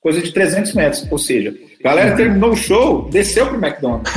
coisa 0.01 0.21
de 0.21 0.31
300 0.31 0.73
metros. 0.73 1.07
Ou 1.11 1.17
seja, 1.17 1.53
a 1.79 1.83
galera 1.83 2.15
terminou 2.15 2.51
o 2.51 2.55
show, 2.55 3.09
desceu 3.09 3.47
pro 3.47 3.57
McDonald's. 3.57 4.11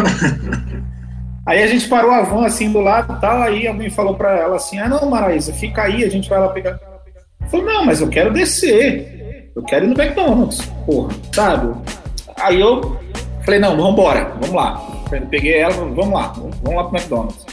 aí 1.46 1.62
a 1.62 1.66
gente 1.66 1.88
parou 1.88 2.10
a 2.10 2.22
van 2.22 2.46
assim 2.46 2.70
do 2.70 2.80
lado 2.80 3.16
e 3.16 3.20
tal, 3.20 3.42
aí 3.42 3.66
alguém 3.66 3.90
falou 3.90 4.14
para 4.14 4.36
ela 4.38 4.56
assim: 4.56 4.78
ah, 4.78 4.88
não, 4.88 5.08
Maraísa, 5.08 5.52
fica 5.52 5.82
aí, 5.82 6.04
a 6.04 6.10
gente 6.10 6.28
vai 6.28 6.38
lá 6.38 6.48
pegar. 6.48 6.78
Falou, 7.50 7.66
não, 7.66 7.84
mas 7.84 8.00
eu 8.00 8.08
quero 8.08 8.32
descer. 8.32 9.50
Eu 9.56 9.62
quero 9.64 9.84
ir 9.84 9.88
no 9.88 10.00
McDonald's, 10.00 10.64
porra, 10.86 11.12
sabe? 11.34 11.74
Aí 12.38 12.60
eu 12.60 12.96
falei, 13.44 13.58
não, 13.58 13.76
vamos 13.76 13.92
embora, 13.92 14.32
vamos 14.40 14.54
lá. 14.54 14.80
Peguei 15.28 15.58
ela, 15.58 15.72
vamos 15.72 16.12
lá, 16.12 16.28
vamos 16.62 16.74
lá 16.76 16.84
pro 16.84 16.96
McDonald's. 16.96 17.49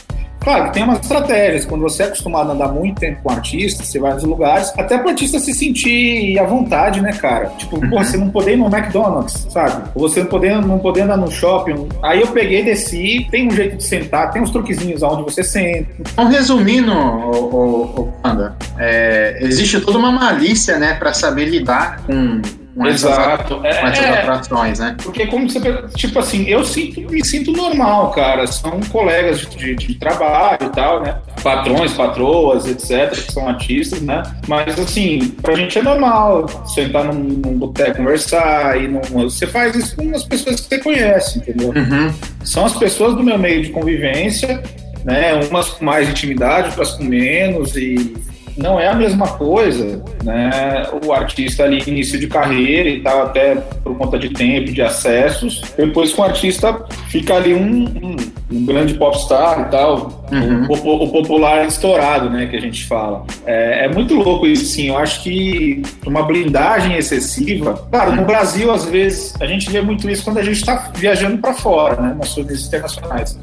Claro 0.48 0.72
tem 0.72 0.82
umas 0.82 1.00
estratégias. 1.00 1.66
Quando 1.66 1.82
você 1.82 2.04
é 2.04 2.06
acostumado 2.06 2.50
a 2.50 2.54
andar 2.54 2.68
muito 2.68 2.98
tempo 2.98 3.20
com 3.22 3.30
artista, 3.30 3.84
você 3.84 3.98
vai 3.98 4.14
nos 4.14 4.24
lugares, 4.24 4.72
até 4.78 4.96
para 4.96 5.08
o 5.08 5.10
artista 5.10 5.38
se 5.38 5.52
sentir 5.52 6.38
à 6.38 6.44
vontade, 6.44 7.02
né, 7.02 7.12
cara? 7.12 7.52
Tipo, 7.58 7.76
uhum. 7.76 7.90
pô, 7.90 7.98
você 7.98 8.16
não 8.16 8.30
poder 8.30 8.52
ir 8.52 8.56
no 8.56 8.66
McDonald's, 8.66 9.46
sabe? 9.50 9.90
Ou 9.94 10.08
você 10.08 10.20
não 10.20 10.28
poder, 10.28 10.58
não 10.62 10.78
poder 10.78 11.02
andar 11.02 11.18
no 11.18 11.30
shopping. 11.30 11.86
Aí 12.02 12.22
eu 12.22 12.28
peguei, 12.28 12.62
desci, 12.62 13.28
tem 13.30 13.46
um 13.46 13.50
jeito 13.50 13.76
de 13.76 13.84
sentar, 13.84 14.30
tem 14.30 14.40
uns 14.40 14.50
truquezinhos 14.50 15.02
aonde 15.02 15.22
você 15.22 15.44
senta. 15.44 15.90
Então, 16.00 16.28
resumindo, 16.28 16.92
o, 16.92 18.10
Panda, 18.22 18.56
é, 18.78 19.36
existe 19.42 19.78
toda 19.80 19.98
uma 19.98 20.10
malícia, 20.10 20.78
né, 20.78 20.94
para 20.94 21.12
saber 21.12 21.44
lidar 21.44 22.00
com 22.06 22.40
com 22.78 22.86
Exato. 22.86 23.60
essas, 23.64 23.80
com 23.80 23.88
essas 23.88 24.04
é, 24.04 24.20
atrações, 24.20 24.78
né? 24.78 24.96
Porque 25.02 25.26
como 25.26 25.50
você 25.50 25.60
tipo 25.96 26.18
assim, 26.20 26.44
eu 26.44 26.64
sinto, 26.64 27.00
me 27.10 27.24
sinto 27.24 27.50
normal, 27.50 28.12
cara. 28.12 28.46
São 28.46 28.78
colegas 28.88 29.40
de, 29.40 29.74
de, 29.74 29.74
de, 29.74 29.94
trabalho 29.96 30.58
e 30.62 30.68
tal, 30.68 31.02
né? 31.02 31.16
Patrões, 31.42 31.92
patroas, 31.92 32.66
etc., 32.66 33.10
que 33.10 33.32
são 33.32 33.48
artistas, 33.48 34.00
né? 34.00 34.22
Mas 34.46 34.78
assim, 34.78 35.34
pra 35.42 35.56
gente 35.56 35.76
é 35.76 35.82
normal 35.82 36.46
sentar 36.66 37.04
num, 37.04 37.14
num 37.14 37.58
boteco, 37.58 37.96
conversar, 37.96 38.80
e 38.80 38.86
num, 38.86 39.00
você 39.00 39.46
faz 39.46 39.74
isso 39.74 39.96
com 39.96 40.14
as 40.14 40.22
pessoas 40.22 40.60
que 40.60 40.68
você 40.68 40.78
conhece, 40.78 41.38
entendeu? 41.38 41.70
Uhum. 41.70 42.14
São 42.44 42.64
as 42.64 42.76
pessoas 42.76 43.16
do 43.16 43.24
meu 43.24 43.38
meio 43.38 43.62
de 43.62 43.70
convivência, 43.70 44.62
né? 45.04 45.34
Umas 45.50 45.68
com 45.70 45.84
mais 45.84 46.08
intimidade, 46.08 46.68
outras 46.68 46.92
com 46.92 47.04
menos, 47.04 47.76
e 47.76 48.14
não 48.58 48.78
é 48.78 48.88
a 48.88 48.94
mesma 48.94 49.28
coisa, 49.28 50.02
né? 50.22 50.82
O 51.06 51.12
artista 51.12 51.62
ali 51.62 51.82
início 51.86 52.18
de 52.18 52.26
carreira 52.26 52.88
e 52.88 53.00
tal, 53.00 53.22
até 53.22 53.54
por 53.54 53.96
conta 53.96 54.18
de 54.18 54.30
tempo, 54.30 54.72
de 54.72 54.82
acessos. 54.82 55.62
Depois 55.76 56.12
que 56.12 56.20
o 56.20 56.24
artista 56.24 56.84
fica 57.08 57.36
ali 57.36 57.54
um, 57.54 57.84
um, 57.84 58.16
um 58.50 58.66
grande 58.66 58.94
popstar 58.94 59.60
e 59.60 59.70
tal, 59.70 60.26
uhum. 60.32 60.66
o, 60.68 61.04
o, 61.04 61.12
popular 61.12 61.66
estourado, 61.66 62.28
né? 62.28 62.46
Que 62.46 62.56
a 62.56 62.60
gente 62.60 62.84
fala. 62.86 63.24
É, 63.46 63.84
é, 63.84 63.88
muito 63.88 64.14
louco 64.14 64.46
isso, 64.46 64.66
sim. 64.66 64.88
Eu 64.88 64.98
acho 64.98 65.22
que 65.22 65.80
uma 66.04 66.22
blindagem 66.22 66.96
excessiva. 66.96 67.86
Claro, 67.90 68.16
no 68.16 68.24
Brasil 68.24 68.72
às 68.72 68.84
vezes 68.84 69.34
a 69.40 69.46
gente 69.46 69.70
vê 69.70 69.80
muito 69.80 70.10
isso 70.10 70.24
quando 70.24 70.38
a 70.38 70.42
gente 70.42 70.56
está 70.56 70.90
viajando 70.96 71.38
para 71.38 71.54
fora, 71.54 72.00
né? 72.00 72.16
Nas 72.18 72.34
turnês 72.34 72.66
internacionais 72.66 73.38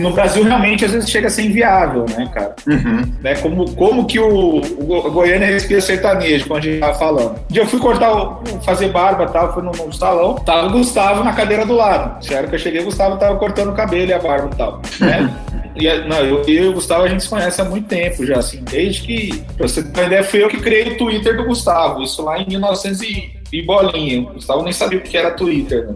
no 0.00 0.12
Brasil 0.12 0.44
realmente 0.44 0.84
às 0.84 0.92
vezes 0.92 1.10
chega 1.10 1.28
a 1.28 1.30
ser 1.30 1.42
inviável, 1.42 2.04
né, 2.16 2.28
cara? 2.32 2.54
Uhum. 2.66 3.12
Né, 3.20 3.34
como, 3.36 3.70
como 3.74 4.06
que 4.06 4.18
o, 4.18 4.56
o 4.56 5.10
Goiânia 5.10 5.46
respira 5.46 5.80
sertanejo, 5.80 6.46
como 6.46 6.58
a 6.58 6.62
gente 6.62 6.80
tava 6.80 6.94
falando. 6.94 7.32
Um 7.32 7.52
dia 7.52 7.62
eu 7.62 7.66
fui 7.66 7.78
cortar, 7.78 8.40
fazer 8.64 8.88
barba 8.88 9.26
tal, 9.26 9.52
fui 9.52 9.62
no, 9.62 9.70
no, 9.72 9.92
salão, 9.92 10.34
tava 10.36 10.68
o 10.68 10.70
Gustavo 10.70 11.22
na 11.22 11.32
cadeira 11.32 11.64
do 11.64 11.74
lado. 11.74 12.24
Sério 12.24 12.48
que 12.48 12.54
eu 12.54 12.58
cheguei, 12.58 12.80
o 12.80 12.84
Gustavo 12.84 13.16
tava 13.16 13.36
cortando 13.36 13.70
o 13.70 13.74
cabelo 13.74 14.10
e 14.10 14.12
a 14.12 14.18
barba 14.18 14.50
e 14.52 14.56
tal, 14.56 14.82
né? 15.00 15.30
E, 15.76 16.08
não, 16.08 16.18
eu, 16.18 16.42
eu 16.42 16.64
e 16.64 16.68
o 16.68 16.72
Gustavo 16.72 17.04
a 17.04 17.08
gente 17.08 17.22
se 17.22 17.28
conhece 17.28 17.60
há 17.60 17.64
muito 17.64 17.86
tempo 17.86 18.26
já, 18.26 18.38
assim, 18.38 18.62
desde 18.64 19.02
que, 19.02 19.44
pra 19.56 19.68
você 19.68 19.82
ter 19.82 20.00
uma 20.00 20.06
ideia, 20.06 20.24
fui 20.24 20.42
eu 20.42 20.48
que 20.48 20.60
criei 20.60 20.88
o 20.88 20.98
Twitter 20.98 21.36
do 21.36 21.44
Gustavo, 21.44 22.02
isso 22.02 22.22
lá 22.22 22.38
em 22.38 22.46
1900 22.46 23.02
e, 23.02 23.30
e 23.52 23.62
bolinha. 23.62 24.22
O 24.22 24.34
Gustavo 24.34 24.62
nem 24.62 24.72
sabia 24.72 24.98
o 24.98 25.02
que 25.02 25.16
era 25.16 25.30
Twitter, 25.30 25.86
né? 25.86 25.94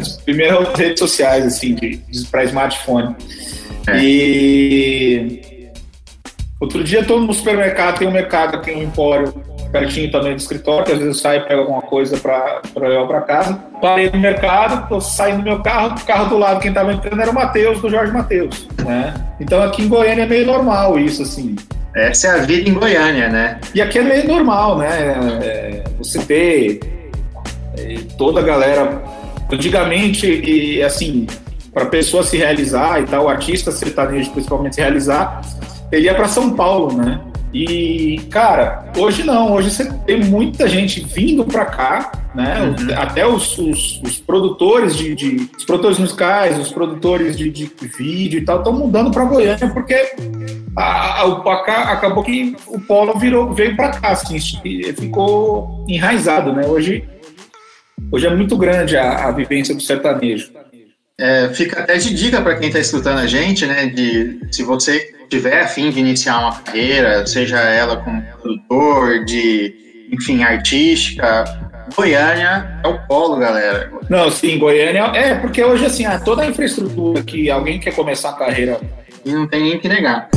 As 0.00 0.16
primeiras 0.22 0.68
redes 0.74 0.98
sociais, 0.98 1.44
assim, 1.46 1.74
de, 1.74 1.96
de 1.96 2.26
para 2.26 2.44
smartphone. 2.44 3.14
É. 3.86 3.98
E 3.98 5.70
outro 6.60 6.82
dia 6.82 7.00
estou 7.00 7.20
no 7.20 7.32
supermercado, 7.32 7.98
tem 7.98 8.08
um 8.08 8.12
mercado, 8.12 8.62
tem 8.62 8.76
um 8.76 8.82
empório 8.82 9.32
pertinho 9.74 10.08
também 10.08 10.34
do 10.34 10.38
escritório, 10.38 10.86
que 10.86 10.92
às 10.92 10.98
vezes 10.98 11.16
eu 11.16 11.20
saio 11.20 11.40
e 11.40 11.48
pego 11.48 11.62
alguma 11.62 11.82
coisa 11.82 12.16
para 12.16 12.62
levar 12.76 13.06
para 13.08 13.20
casa. 13.22 13.54
Parei 13.82 14.08
no 14.08 14.20
mercado, 14.20 14.88
tô 14.88 15.00
saindo 15.00 15.38
do 15.38 15.42
meu 15.42 15.60
carro, 15.62 15.96
o 15.96 16.06
carro 16.06 16.28
do 16.28 16.38
lado, 16.38 16.60
quem 16.60 16.70
estava 16.70 16.92
entrando 16.92 17.20
era 17.20 17.30
o 17.30 17.34
Matheus, 17.34 17.80
do 17.80 17.90
Jorge 17.90 18.12
Matheus, 18.12 18.68
né? 18.84 19.12
Então 19.40 19.60
aqui 19.60 19.82
em 19.82 19.88
Goiânia 19.88 20.22
é 20.22 20.26
meio 20.26 20.46
normal 20.46 20.96
isso, 20.96 21.22
assim. 21.22 21.56
Essa 21.92 22.28
é 22.28 22.30
a 22.30 22.36
vida 22.38 22.68
em 22.68 22.72
Goiânia, 22.72 23.28
né? 23.28 23.60
E 23.74 23.82
aqui 23.82 23.98
é 23.98 24.02
meio 24.02 24.28
normal, 24.28 24.78
né? 24.78 25.16
É, 25.42 25.84
você 25.98 26.20
ter 26.20 26.80
é, 27.76 27.98
toda 28.16 28.40
a 28.40 28.42
galera 28.44 29.02
Antigamente, 29.50 30.26
e, 30.26 30.82
assim, 30.82 31.26
para 31.72 31.84
a 31.84 31.86
pessoa 31.86 32.22
se 32.22 32.36
realizar 32.36 33.00
e 33.00 33.04
tal, 33.04 33.24
o 33.24 33.28
artista 33.28 33.70
sertanejo 33.72 34.30
principalmente 34.30 34.76
se 34.76 34.80
realizar, 34.80 35.40
ele 35.90 36.06
ia 36.06 36.14
para 36.14 36.28
São 36.28 36.54
Paulo, 36.54 36.96
né? 36.96 37.20
E, 37.54 38.20
cara, 38.30 38.90
hoje 38.98 39.22
não, 39.22 39.52
hoje 39.52 39.70
você 39.70 39.88
tem 40.04 40.24
muita 40.24 40.66
gente 40.66 41.00
vindo 41.04 41.44
para 41.44 41.64
cá, 41.64 42.10
né? 42.34 42.60
Uhum. 42.62 42.98
Até 42.98 43.24
os, 43.24 43.56
os, 43.56 44.02
os, 44.02 44.18
produtores 44.18 44.96
de, 44.96 45.14
de, 45.14 45.48
Os 45.56 45.64
produtores 45.64 45.98
musicais, 46.00 46.58
os 46.58 46.72
produtores 46.72 47.36
de, 47.36 47.48
de 47.50 47.70
vídeo 47.96 48.40
e 48.40 48.44
tal, 48.44 48.58
estão 48.58 48.72
mudando 48.72 49.12
para 49.12 49.24
Goiânia 49.24 49.70
porque 49.72 49.94
a, 50.76 51.20
a, 51.20 51.26
o, 51.28 51.48
a, 51.48 51.92
acabou 51.92 52.24
que 52.24 52.56
o 52.66 52.80
polo 52.80 53.16
virou, 53.20 53.54
veio 53.54 53.76
para 53.76 53.90
cá, 53.90 54.08
assim, 54.08 54.36
ficou 54.98 55.84
enraizado, 55.88 56.52
né? 56.52 56.66
Hoje 56.66 57.08
Hoje 58.10 58.26
é 58.26 58.34
muito 58.34 58.56
grande 58.56 58.96
a, 58.96 59.28
a 59.28 59.32
vivência 59.32 59.74
do 59.74 59.80
sertanejo. 59.80 60.52
É, 61.18 61.48
fica 61.50 61.80
até 61.80 61.96
de 61.96 62.12
dica 62.12 62.40
para 62.42 62.56
quem 62.56 62.68
está 62.68 62.80
escutando 62.80 63.18
a 63.18 63.26
gente, 63.26 63.66
né? 63.66 63.86
De 63.86 64.40
se 64.50 64.62
você 64.62 65.14
tiver 65.28 65.62
a 65.62 65.66
fim 65.66 65.90
de 65.90 66.00
iniciar 66.00 66.40
uma 66.40 66.60
carreira, 66.60 67.26
seja 67.26 67.58
ela 67.58 67.98
como 67.98 68.22
produtor, 68.40 69.24
de 69.24 69.74
enfim, 70.10 70.42
artística, 70.42 71.44
Goiânia 71.94 72.80
é 72.82 72.88
o 72.88 72.98
polo, 73.06 73.36
galera. 73.36 73.90
Não, 74.08 74.30
sim, 74.30 74.58
Goiânia 74.58 75.12
é 75.14 75.34
porque 75.34 75.62
hoje 75.62 75.84
assim, 75.86 76.04
toda 76.24 76.42
a 76.42 76.46
infraestrutura 76.46 77.22
que 77.22 77.50
alguém 77.50 77.78
quer 77.78 77.94
começar 77.94 78.30
a 78.30 78.34
carreira 78.34 78.80
e 79.24 79.32
não 79.32 79.46
tem 79.46 79.62
nem 79.62 79.78
que 79.78 79.88
negar. 79.88 80.28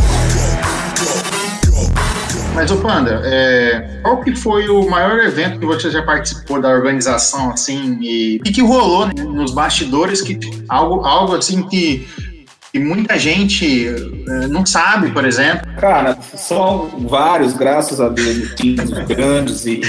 Mas, 2.58 2.72
o 2.72 2.78
Panda, 2.78 3.22
é, 3.24 4.00
qual 4.02 4.20
que 4.20 4.36
foi 4.36 4.68
o 4.68 4.90
maior 4.90 5.20
evento 5.20 5.60
que 5.60 5.66
você 5.68 5.92
já 5.92 6.02
participou 6.02 6.60
da 6.60 6.70
organização, 6.70 7.52
assim, 7.52 8.00
e 8.02 8.38
o 8.38 8.44
que, 8.44 8.52
que 8.52 8.62
rolou 8.64 9.06
né, 9.06 9.14
nos 9.24 9.54
bastidores, 9.54 10.24
que 10.24 10.40
algo, 10.68 11.06
algo 11.06 11.36
assim 11.36 11.62
que 11.62 12.08
muita 12.80 13.18
gente 13.18 13.88
é, 13.88 14.48
não 14.48 14.66
sabe, 14.66 15.12
por 15.12 15.26
exemplo. 15.26 15.68
Cara, 15.80 16.18
são 16.22 16.90
vários, 17.08 17.54
graças 17.54 18.02
a 18.02 18.10
Deus, 18.10 18.56
times 18.56 18.90
grandes 19.08 19.66
e, 19.66 19.82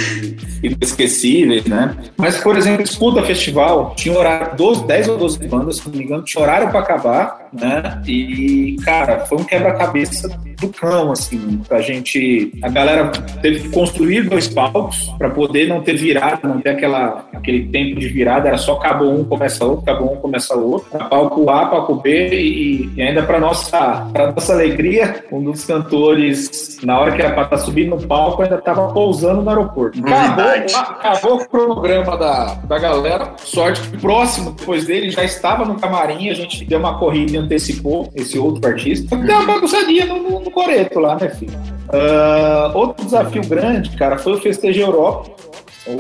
inesquecíveis, 0.63 1.65
né? 1.65 1.95
Mas, 2.17 2.39
por 2.39 2.57
exemplo, 2.57 2.85
Disputa 2.85 3.23
Festival 3.23 3.95
tinha 3.97 4.17
horário, 4.17 4.57
12, 4.57 4.87
10 4.87 5.09
ou 5.09 5.19
12 5.19 5.49
bandas, 5.49 5.77
se 5.77 5.89
não 5.89 5.97
me 5.97 6.05
engano, 6.05 6.23
tinha 6.23 6.43
horário 6.43 6.69
para 6.69 6.81
acabar, 6.81 7.49
né? 7.53 8.03
E, 8.07 8.77
cara, 8.85 9.25
foi 9.27 9.39
um 9.39 9.45
quebra-cabeça 9.45 10.29
do 10.61 10.69
cão, 10.69 11.13
assim, 11.13 11.61
pra 11.69 11.81
gente. 11.81 12.53
A 12.63 12.69
galera 12.69 13.11
teve 13.41 13.61
que 13.61 13.69
construir 13.71 14.23
dois 14.23 14.49
palcos 14.49 15.13
para 15.19 15.31
poder 15.31 15.69
não 15.69 15.81
ter 15.81 15.97
virada, 15.97 16.47
não 16.47 16.61
ter 16.61 16.71
aquela, 16.71 17.27
aquele 17.33 17.67
tempo 17.69 18.01
de 18.01 18.09
virada, 18.09 18.49
era 18.49 18.59
só 18.59 18.75
acabou 18.75 19.13
um, 19.13 19.25
começa 19.25 19.65
outro, 19.65 19.83
acabou 19.83 20.15
um, 20.15 20.17
começa 20.17 20.55
outro. 20.55 20.99
Palco 21.09 21.49
A, 21.51 21.67
palco 21.67 21.95
B, 21.97 22.29
e, 22.35 22.91
e 22.97 23.03
ainda 23.03 23.23
para 23.23 23.41
nossa, 23.41 24.09
pra 24.13 24.33
nossa 24.33 24.53
alegria, 24.53 25.25
um 25.31 25.43
dos 25.43 25.65
cantores, 25.65 26.79
na 26.83 26.99
hora 26.99 27.13
que 27.13 27.23
era 27.23 27.33
para 27.33 27.45
estar 27.45 27.57
tá 27.57 27.63
subindo 27.63 27.97
no 27.97 28.07
palco, 28.07 28.43
ainda 28.43 28.57
estava 28.57 28.93
pousando 28.93 29.43
no 29.43 29.49
aeroporto. 29.49 29.99
Acabou, 30.05 30.91
acabou 30.91 31.35
o 31.37 31.49
cronograma 31.49 32.17
da, 32.17 32.55
da 32.55 32.79
galera. 32.79 33.35
Sorte 33.39 33.81
que 33.89 33.99
próximo 33.99 34.53
depois 34.53 34.85
dele 34.85 35.11
já 35.11 35.25
estava 35.25 35.65
no 35.65 35.79
camarim, 35.79 36.31
a 36.31 36.35
gente 36.35 36.65
deu 36.65 36.79
uma 36.79 36.99
corrida 36.99 37.33
e 37.33 37.37
antecipou 37.37 38.11
esse 38.15 38.39
outro 38.39 38.67
artista. 38.67 39.17
Deu 39.17 39.37
uma 39.37 39.47
bagunçadinha 39.47 40.07
no, 40.07 40.41
no 40.49 40.51
Coreto 40.51 40.99
lá, 40.99 41.17
né, 41.17 41.29
filho? 41.29 41.59
Uh, 41.89 42.77
outro 42.77 43.05
desafio 43.05 43.47
grande, 43.47 43.97
cara, 43.97 44.19
foi 44.19 44.35
o 44.35 44.41
Festejo 44.41 44.83
Europa 44.83 45.31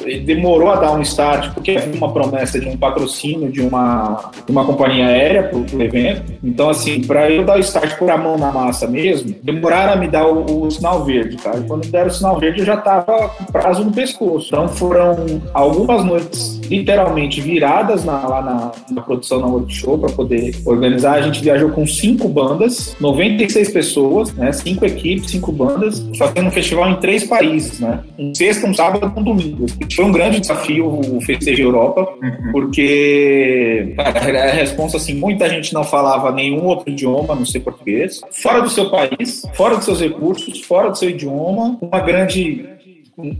ele 0.05 0.21
demorou 0.21 0.71
a 0.71 0.77
dar 0.77 0.93
um 0.93 1.01
start 1.03 1.53
porque 1.55 1.73
havia 1.73 1.95
uma 1.95 2.13
promessa 2.13 2.61
de 2.61 2.69
um 2.69 2.77
patrocínio 2.77 3.51
de 3.51 3.61
uma, 3.61 4.31
uma 4.49 4.65
companhia 4.65 5.07
aérea 5.07 5.45
para 5.45 5.59
o 5.59 5.83
evento. 5.83 6.33
Então, 6.43 6.71
assim, 6.71 7.01
para 7.03 7.31
eu 7.31 7.45
dar 7.45 7.57
o 7.57 7.61
start 7.61 7.97
por 7.99 8.11
a 8.11 8.17
mão 8.17 8.37
na 8.37 8.53
massa 8.53 8.87
mesmo, 8.87 9.35
demoraram 9.43 9.95
a 9.95 9.97
me 9.97 10.09
dar 10.09 10.27
o, 10.27 10.67
o 10.67 10.71
sinal 10.71 11.05
verde, 11.05 11.37
tá? 11.37 11.53
E 11.57 11.63
quando 11.63 11.85
me 11.85 11.91
deram 11.91 12.09
o 12.09 12.13
sinal 12.13 12.39
verde, 12.39 12.61
eu 12.61 12.67
já 12.67 12.75
estava 12.75 13.29
com 13.29 13.45
prazo 13.45 13.85
no 13.85 13.93
pescoço. 13.93 14.49
Então, 14.49 14.69
foram 14.69 15.41
algumas 15.55 16.05
noites 16.05 16.61
literalmente 16.69 17.41
viradas 17.41 18.05
na, 18.05 18.27
lá 18.27 18.43
na, 18.43 18.73
na 18.91 19.03
produção 19.03 19.41
na 19.41 19.47
workshop 19.47 20.01
para 20.01 20.13
poder 20.13 20.55
organizar. 20.65 21.15
A 21.15 21.23
gente 21.23 21.41
viajou 21.43 21.71
com 21.71 21.87
cinco 21.87 22.29
bandas, 22.29 22.97
96 23.01 23.71
pessoas, 23.71 24.33
né? 24.35 24.53
Cinco 24.53 24.85
equipes, 24.85 25.31
cinco 25.31 25.51
bandas, 25.51 26.05
só 26.15 26.29
tendo 26.29 26.49
um 26.49 26.51
festival 26.51 26.91
em 26.91 26.97
três 26.97 27.25
países, 27.25 27.81
né? 27.81 28.01
Um 28.19 28.35
sexta, 28.35 28.67
um 28.67 28.75
sábado 28.75 29.13
um 29.17 29.23
domingo. 29.23 29.67
Foi 29.95 30.05
um 30.05 30.13
grande 30.13 30.41
desafio 30.41 30.87
o 30.87 31.21
Festejo 31.21 31.63
Europa, 31.63 32.09
uhum. 32.23 32.53
porque 32.53 33.95
cara, 33.97 34.45
a 34.45 34.53
resposta 34.53 34.97
assim, 34.97 35.15
muita 35.15 35.49
gente 35.49 35.73
não 35.73 35.85
falava 35.85 36.33
nenhum 36.33 36.65
outro 36.65 36.91
idioma, 36.91 37.35
não 37.35 37.47
sei 37.47 37.61
português, 37.61 38.21
fora 38.33 38.61
do 38.61 38.71
seu 38.71 38.91
país, 38.91 39.43
fora 39.55 39.77
dos 39.77 39.85
seus 39.85 40.01
recursos, 40.01 40.61
fora 40.63 40.91
do 40.91 40.99
seu 40.99 41.11
idioma, 41.11 41.79
uma 41.81 42.01
grande 42.01 42.65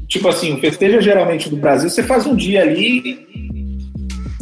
tipo 0.09 0.29
assim, 0.29 0.53
o 0.53 0.59
festejo 0.59 1.01
geralmente 1.01 1.49
do 1.49 1.57
Brasil, 1.57 1.89
você 1.89 2.03
faz 2.03 2.27
um 2.27 2.35
dia 2.35 2.63
ali 2.63 3.27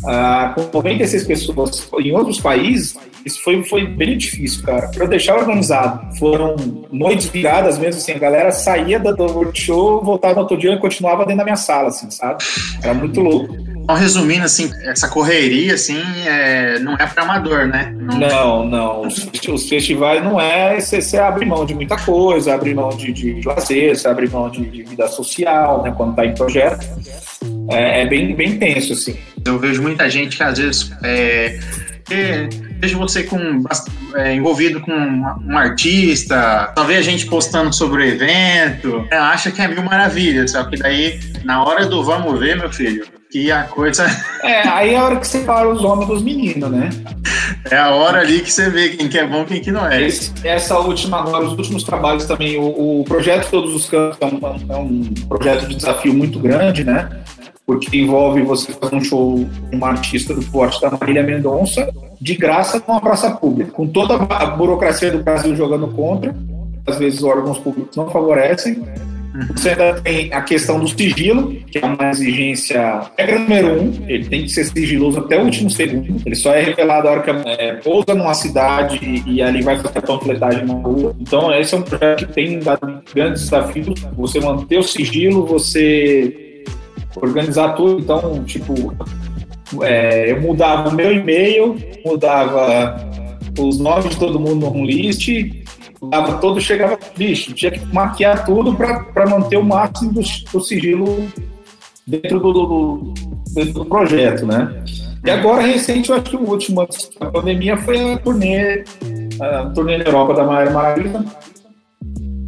ah, 0.07 0.53
com 0.55 0.63
96 0.73 1.25
pessoas 1.25 1.91
em 1.99 2.13
outros 2.13 2.41
países, 2.41 2.97
isso 3.27 3.43
foi, 3.43 3.61
foi 3.65 3.85
bem 3.85 4.17
difícil, 4.17 4.63
cara. 4.63 4.87
Para 4.87 5.07
deixar 5.07 5.37
organizado, 5.37 6.17
foram 6.17 6.55
noites 6.93 7.27
viradas 7.27 7.77
mesmo, 7.77 8.01
assim, 8.01 8.13
a 8.13 8.19
galera 8.19 8.53
saía 8.53 9.01
do 9.01 9.21
workshop, 9.21 10.07
voltava 10.07 10.35
no 10.35 10.41
outro 10.43 10.57
dia 10.57 10.75
e 10.75 10.79
continuava 10.79 11.25
dentro 11.25 11.39
da 11.39 11.45
minha 11.45 11.57
sala, 11.57 11.89
assim, 11.89 12.09
sabe? 12.09 12.45
Era 12.81 12.95
muito 12.95 13.21
louco. 13.21 13.57
Então, 13.87 13.97
resumindo, 13.97 14.45
assim, 14.45 14.71
essa 14.85 15.09
correria, 15.09 15.75
assim, 15.75 16.01
é, 16.25 16.79
não 16.79 16.95
é 16.95 17.05
para 17.05 17.25
amador, 17.25 17.67
né? 17.67 17.93
Não, 17.97 18.65
não. 18.65 19.03
Os, 19.03 19.29
os 19.49 19.69
festivais 19.69 20.23
não 20.23 20.41
é 20.41 20.79
você, 20.81 21.03
você 21.03 21.19
abre 21.19 21.45
mão 21.45 21.67
de 21.67 21.75
muita 21.75 21.97
coisa, 21.97 22.55
abre 22.55 22.75
mão 22.75 22.91
de, 22.91 23.13
de 23.13 23.41
lazer, 23.45 23.97
você 23.97 24.07
abre 24.07 24.29
mão 24.29 24.49
de, 24.49 24.65
de 24.71 24.85
vida 24.85 25.09
social, 25.09 25.83
né, 25.83 25.93
quando 25.97 26.15
tá 26.15 26.25
em 26.25 26.35
projeto. 26.35 26.87
É, 27.71 28.03
é, 28.03 28.07
bem, 28.07 28.35
bem 28.37 28.57
tenso, 28.57 28.93
assim. 28.93 29.17
Eu 29.45 29.59
vejo 29.59 29.83
muita 29.83 30.09
gente 30.09 30.37
que 30.37 30.43
às 30.43 30.59
vezes 30.59 30.93
é, 31.03 31.59
vejo 32.09 32.99
você 32.99 33.25
com, 33.25 33.63
é, 34.15 34.35
envolvido 34.35 34.81
com 34.81 34.93
um 34.93 35.59
artista, 35.59 36.73
só 36.77 36.85
vê 36.85 36.97
a 36.97 37.03
gente 37.03 37.27
postando 37.27 37.73
sobre 37.73 38.03
o 38.03 38.07
evento, 38.07 39.07
é, 39.11 39.17
acha 39.17 39.51
que 39.51 39.61
é 39.61 39.69
mil 39.69 39.83
maravilhas, 39.83 40.53
só 40.53 40.65
que 40.65 40.77
daí, 40.77 41.19
na 41.45 41.65
hora 41.65 41.87
do 41.87 42.05
vamos 42.05 42.39
ver, 42.39 42.57
meu 42.57 42.73
filho, 42.73 43.05
que 43.31 43.51
a 43.51 43.65
coisa. 43.65 44.07
É, 44.43 44.69
aí 44.69 44.95
é 44.95 44.97
a 44.97 45.05
hora 45.05 45.17
que 45.17 45.27
separa 45.27 45.69
os 45.69 45.83
homens 45.83 46.07
dos 46.07 46.23
meninos, 46.23 46.71
né? 46.71 46.89
É 47.69 47.77
a 47.77 47.91
hora 47.91 48.21
ali 48.21 48.41
que 48.41 48.53
você 48.53 48.71
vê 48.71 48.91
quem 48.91 49.09
que 49.09 49.19
é 49.19 49.27
bom 49.27 49.43
e 49.43 49.47
quem 49.47 49.61
que 49.61 49.73
não 49.73 49.85
é. 49.89 50.07
Esse, 50.07 50.33
essa 50.45 50.79
última 50.79 51.19
agora, 51.19 51.45
os 51.45 51.53
últimos 51.53 51.83
trabalhos 51.83 52.27
também, 52.27 52.57
o, 52.57 53.01
o 53.01 53.05
projeto 53.05 53.51
Todos 53.51 53.75
os 53.75 53.89
Cantos 53.89 54.19
é 54.21 54.27
um, 54.27 54.73
é 54.73 54.77
um 54.77 55.03
projeto 55.29 55.67
de 55.67 55.75
desafio 55.75 56.15
muito 56.15 56.39
grande, 56.39 56.85
né? 56.85 57.09
Porque 57.67 57.99
envolve 57.99 58.43
você 58.43 58.73
fazer 58.73 58.95
um 58.95 59.03
show 59.03 59.45
com 59.71 59.77
uma 59.77 59.89
artista 59.89 60.33
do 60.33 60.43
porte 60.47 60.81
da 60.81 60.91
Marília 60.91 61.25
Mendonça, 61.25 61.93
de 62.21 62.37
graça 62.37 62.83
numa 62.87 63.01
praça 63.01 63.31
pública, 63.33 63.73
com 63.73 63.89
toda 63.89 64.15
a 64.15 64.47
burocracia 64.47 65.11
do 65.11 65.19
Brasil 65.19 65.57
jogando 65.57 65.89
contra, 65.89 66.35
às 66.87 66.97
vezes 66.97 67.25
órgãos 67.25 67.59
públicos 67.59 67.97
não 67.97 68.09
favorecem. 68.09 68.81
Você 69.55 69.71
ainda 69.71 70.01
tem 70.01 70.33
a 70.33 70.41
questão 70.41 70.81
do 70.81 70.89
sigilo, 70.89 71.53
que 71.71 71.77
é 71.77 71.85
uma 71.85 72.09
exigência 72.09 73.03
regra 73.19 73.39
número 73.39 73.83
um, 73.83 73.93
ele 74.09 74.25
tem 74.25 74.43
que 74.45 74.49
ser 74.49 74.65
sigiloso 74.65 75.19
até 75.19 75.39
o 75.39 75.45
último 75.45 75.69
segundo. 75.69 76.23
Ele 76.25 76.35
só 76.35 76.55
é 76.55 76.63
revelado 76.63 77.07
a 77.07 77.11
hora 77.11 77.23
que 77.23 77.31
é, 77.31 77.75
pousa 77.75 78.15
numa 78.15 78.33
cidade 78.33 78.99
e, 79.03 79.35
e 79.35 79.43
ali 79.43 79.61
vai 79.61 79.77
fazer 79.77 79.99
a 79.99 80.03
panfletagem 80.03 80.65
na 80.65 80.73
rua. 80.73 81.15
Então, 81.21 81.53
esse 81.53 81.75
é 81.75 81.79
um 81.79 81.83
projeto 81.83 82.27
que 82.27 82.33
tem 82.33 82.61
dado 82.61 83.03
grandes 83.15 83.43
desafios. 83.43 84.01
Você 84.17 84.41
manter 84.41 84.79
o 84.79 84.83
sigilo, 84.83 85.45
você 85.45 86.46
organizar 87.17 87.75
tudo. 87.75 88.01
Então, 88.01 88.45
tipo, 88.45 88.95
é, 89.83 90.31
eu 90.31 90.41
mudava 90.41 90.89
o 90.89 90.95
meu 90.95 91.13
e-mail, 91.13 91.77
mudava 92.05 92.97
os 93.59 93.79
nomes 93.79 94.11
de 94.11 94.17
todo 94.17 94.39
mundo 94.39 94.71
no 94.71 94.85
list, 94.85 95.29
mudava 96.01 96.39
todo, 96.39 96.61
chegava, 96.61 96.99
bicho, 97.17 97.53
tinha 97.55 97.71
que 97.71 97.85
maquiar 97.93 98.45
tudo 98.45 98.75
para 98.75 99.29
manter 99.29 99.57
o 99.57 99.65
máximo 99.65 100.13
do, 100.13 100.21
do 100.53 100.61
sigilo 100.61 101.27
dentro 102.07 102.39
do, 102.39 102.53
do, 102.53 103.15
dentro 103.53 103.73
do 103.73 103.85
projeto, 103.85 104.47
né? 104.47 104.85
E 105.25 105.31
agora, 105.31 105.63
recente, 105.63 106.11
eu 106.11 106.17
acho 106.17 106.25
que 106.25 106.37
o 106.37 106.49
último 106.49 106.83
antes 106.83 107.11
da 107.19 107.29
pandemia 107.31 107.77
foi 107.79 108.13
a 108.13 108.19
turnê, 108.19 108.85
a 109.41 109.67
turnê 109.71 109.99
na 109.99 110.05
Europa 110.05 110.35
da 110.35 110.45
Maria 110.45 110.71
Maravilha, 110.71 111.25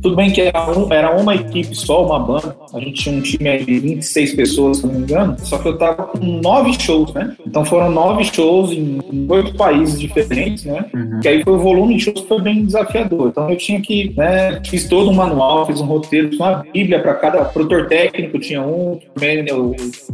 tudo 0.02 0.16
bem 0.16 0.30
que 0.30 0.40
era, 0.40 0.70
um, 0.70 0.92
era, 0.92 1.16
uma 1.16 1.34
equipe 1.34 1.74
só, 1.74 2.04
uma 2.06 2.18
banda. 2.18 2.56
A 2.72 2.80
gente 2.80 3.02
tinha 3.02 3.16
um 3.16 3.22
time 3.22 3.58
de 3.58 3.78
26 3.80 4.34
pessoas, 4.34 4.78
se 4.78 4.86
não 4.86 4.94
me 4.94 5.00
engano. 5.00 5.36
Só 5.40 5.58
que 5.58 5.68
eu 5.68 5.78
tava 5.78 6.04
com 6.04 6.18
nove 6.18 6.74
shows, 6.80 7.12
né? 7.12 7.34
Então 7.46 7.64
foram 7.64 7.90
nove 7.90 8.24
shows 8.24 8.72
em, 8.72 8.98
oito 9.28 9.54
países 9.54 9.98
diferentes, 9.98 10.64
né? 10.64 10.84
Uhum. 10.94 11.20
Que 11.20 11.28
aí 11.28 11.42
foi 11.42 11.52
o 11.52 11.58
volume 11.58 11.96
de 11.96 12.04
shows 12.04 12.20
que 12.20 12.28
foi 12.28 12.40
bem 12.40 12.64
desafiador. 12.64 13.28
Então 13.28 13.50
eu 13.50 13.56
tinha 13.56 13.80
que, 13.80 14.12
né? 14.16 14.60
Fiz 14.66 14.88
todo 14.88 15.10
um 15.10 15.14
manual, 15.14 15.66
fiz 15.66 15.80
um 15.80 15.86
roteiro, 15.86 16.30
fiz 16.30 16.38
uma 16.38 16.64
bíblia 16.72 17.00
para 17.00 17.14
cada 17.14 17.44
produtor 17.44 17.88
técnico 17.88 18.38
tinha 18.38 18.62
um, 18.62 18.92
o 18.92 19.00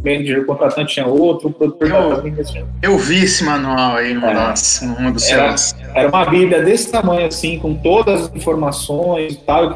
manager, 0.03 0.41
o 0.41 0.45
contratante 0.45 0.93
tinha 0.93 1.05
outro, 1.05 1.49
o 1.49 1.53
produtor 1.53 1.89
eu, 1.89 2.45
tinha 2.45 2.65
Eu 2.81 2.97
vi 2.97 3.23
esse 3.23 3.43
manual 3.43 3.97
aí 3.97 4.13
no 4.13 4.25
é. 4.25 4.33
nosso, 4.33 4.85
numa 4.85 5.11
dos 5.11 5.29
era, 5.29 5.55
era 5.93 6.09
uma 6.09 6.25
bíblia 6.25 6.61
desse 6.61 6.91
tamanho 6.91 7.27
assim, 7.27 7.59
com 7.59 7.75
todas 7.75 8.23
as 8.23 8.35
informações 8.35 9.33
e 9.33 9.37
tal 9.37 9.74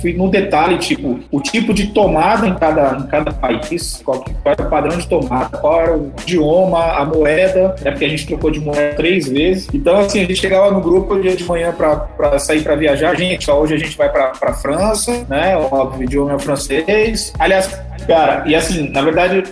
fui 0.00 0.12
no 0.12 0.28
detalhe, 0.28 0.78
tipo, 0.78 1.20
o 1.30 1.40
tipo 1.40 1.72
de 1.72 1.88
tomada 1.88 2.46
em 2.46 2.54
cada, 2.54 2.98
em 2.98 3.06
cada 3.06 3.32
país, 3.32 4.00
qual, 4.04 4.20
qual 4.20 4.54
era 4.58 4.66
o 4.66 4.70
padrão 4.70 4.96
de 4.96 5.06
tomada, 5.06 5.56
qual 5.58 5.80
era 5.80 5.96
o 5.96 6.12
idioma, 6.22 6.92
a 6.92 7.04
moeda, 7.04 7.74
né, 7.82 7.90
porque 7.90 8.04
a 8.04 8.08
gente 8.08 8.26
trocou 8.26 8.50
de 8.50 8.60
moeda 8.60 8.94
três 8.96 9.28
vezes. 9.28 9.68
Então, 9.72 9.98
assim, 9.98 10.20
a 10.20 10.22
gente 10.22 10.36
chegava 10.36 10.70
no 10.70 10.80
grupo 10.80 11.20
dia 11.20 11.36
de 11.36 11.44
manhã 11.44 11.72
para 11.72 12.38
sair 12.38 12.62
para 12.62 12.74
viajar. 12.74 13.16
Gente, 13.16 13.50
ó, 13.50 13.60
hoje 13.60 13.74
a 13.74 13.78
gente 13.78 13.96
vai 13.96 14.10
para 14.10 14.52
França, 14.54 15.24
né? 15.28 15.56
O 15.56 16.02
idioma 16.02 16.34
é 16.34 16.38
francês. 16.38 17.32
Aliás, 17.38 17.68
cara, 18.06 18.44
e 18.46 18.54
assim, 18.54 18.88
na 18.90 19.02
verdade, 19.02 19.44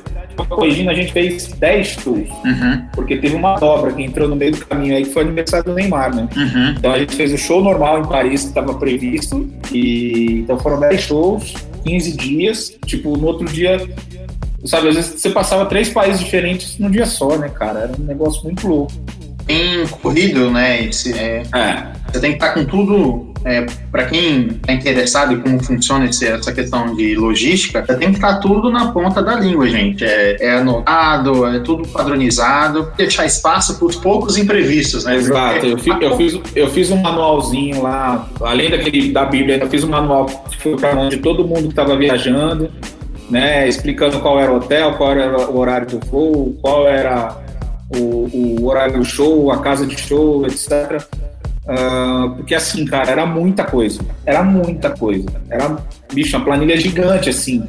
corrigindo, 0.48 0.90
a 0.90 0.94
gente 0.94 1.12
fez 1.12 1.48
10 1.48 1.86
shows. 1.86 2.28
Uhum. 2.44 2.86
Porque 2.94 3.16
teve 3.16 3.34
uma 3.34 3.56
dobra 3.56 3.92
que 3.92 4.02
entrou 4.02 4.28
no 4.28 4.36
meio 4.36 4.52
do 4.52 4.66
caminho 4.66 4.96
aí, 4.96 5.04
que 5.04 5.12
foi 5.12 5.22
o 5.22 5.26
aniversário 5.26 5.66
do 5.66 5.74
Neymar, 5.74 6.14
né? 6.14 6.28
Uhum. 6.36 6.74
Então 6.78 6.92
a 6.92 6.98
gente 6.98 7.14
fez 7.14 7.32
o 7.32 7.38
show 7.38 7.62
normal 7.62 8.00
em 8.00 8.04
Paris, 8.04 8.42
que 8.42 8.48
estava 8.48 8.74
previsto. 8.74 9.48
E 9.72 9.79
então 10.40 10.58
foram 10.58 10.80
10 10.80 11.00
shows, 11.00 11.54
15 11.84 12.16
dias. 12.16 12.72
Tipo, 12.86 13.16
no 13.16 13.26
outro 13.26 13.46
dia 13.46 13.78
sabe, 14.64 14.88
às 14.88 14.96
vezes 14.96 15.20
você 15.20 15.30
passava 15.30 15.66
três 15.66 15.88
países 15.88 16.20
diferentes 16.20 16.78
num 16.78 16.90
dia 16.90 17.06
só, 17.06 17.36
né, 17.36 17.48
cara? 17.48 17.80
Era 17.80 17.92
um 17.98 18.04
negócio 18.04 18.42
muito 18.44 18.66
louco. 18.66 18.92
Tem 19.46 19.86
corrido, 19.86 20.50
né? 20.50 20.84
Esse, 20.84 21.12
é, 21.18 21.42
é. 21.54 21.92
Você 22.12 22.20
tem 22.20 22.30
que 22.32 22.36
estar 22.36 22.54
com 22.54 22.64
tudo 22.64 23.30
é, 23.44 23.64
para 23.90 24.04
quem 24.06 24.48
está 24.48 24.72
interessado 24.72 25.32
em 25.32 25.40
como 25.40 25.62
funciona 25.62 26.04
esse, 26.06 26.26
essa 26.26 26.52
questão 26.52 26.94
de 26.94 27.14
logística, 27.14 27.82
tem 27.82 28.10
que 28.10 28.16
estar 28.16 28.36
tudo 28.36 28.70
na 28.70 28.92
ponta 28.92 29.22
da 29.22 29.34
língua, 29.34 29.68
gente. 29.68 30.04
É, 30.04 30.36
é 30.40 30.56
anotado, 30.56 31.46
é 31.46 31.60
tudo 31.60 31.88
padronizado, 31.88 32.92
deixar 32.96 33.24
espaço 33.24 33.78
para 33.78 33.86
os 33.86 33.96
poucos 33.96 34.36
imprevistos, 34.36 35.04
né? 35.04 35.16
Exato. 35.16 35.66
Eu, 35.66 35.78
fiz, 35.78 35.96
eu, 36.00 36.16
fiz, 36.16 36.40
eu 36.54 36.68
fiz 36.68 36.90
um 36.90 36.96
manualzinho 36.96 37.82
lá, 37.82 38.28
além 38.40 38.70
daquele 38.70 39.12
da 39.12 39.24
Bíblia, 39.24 39.58
eu 39.58 39.68
fiz 39.68 39.84
um 39.84 39.88
manual 39.88 40.26
que 40.26 40.60
foi 40.60 40.76
para 40.76 40.94
onde 40.96 41.18
todo 41.18 41.46
mundo 41.46 41.62
que 41.62 41.68
estava 41.68 41.96
viajando, 41.96 42.70
né? 43.30 43.66
Explicando 43.68 44.20
qual 44.20 44.38
era 44.38 44.52
o 44.52 44.56
hotel, 44.56 44.94
qual 44.94 45.12
era 45.12 45.50
o 45.50 45.56
horário 45.56 45.86
do 45.86 46.00
voo, 46.06 46.58
qual 46.60 46.86
era 46.86 47.36
o, 47.96 48.58
o 48.60 48.66
horário 48.66 48.98
do 48.98 49.04
show, 49.04 49.50
a 49.50 49.58
casa 49.58 49.86
de 49.86 49.98
show, 49.98 50.44
etc 50.46 51.08
Uh, 51.70 52.30
porque 52.34 52.52
assim, 52.52 52.84
cara, 52.84 53.08
era 53.08 53.24
muita 53.24 53.62
coisa. 53.62 54.00
Era 54.26 54.42
muita 54.42 54.90
coisa. 54.90 55.28
Era, 55.48 55.78
bicho, 56.12 56.36
uma 56.36 56.44
planilha 56.44 56.76
gigante, 56.76 57.30
assim. 57.30 57.64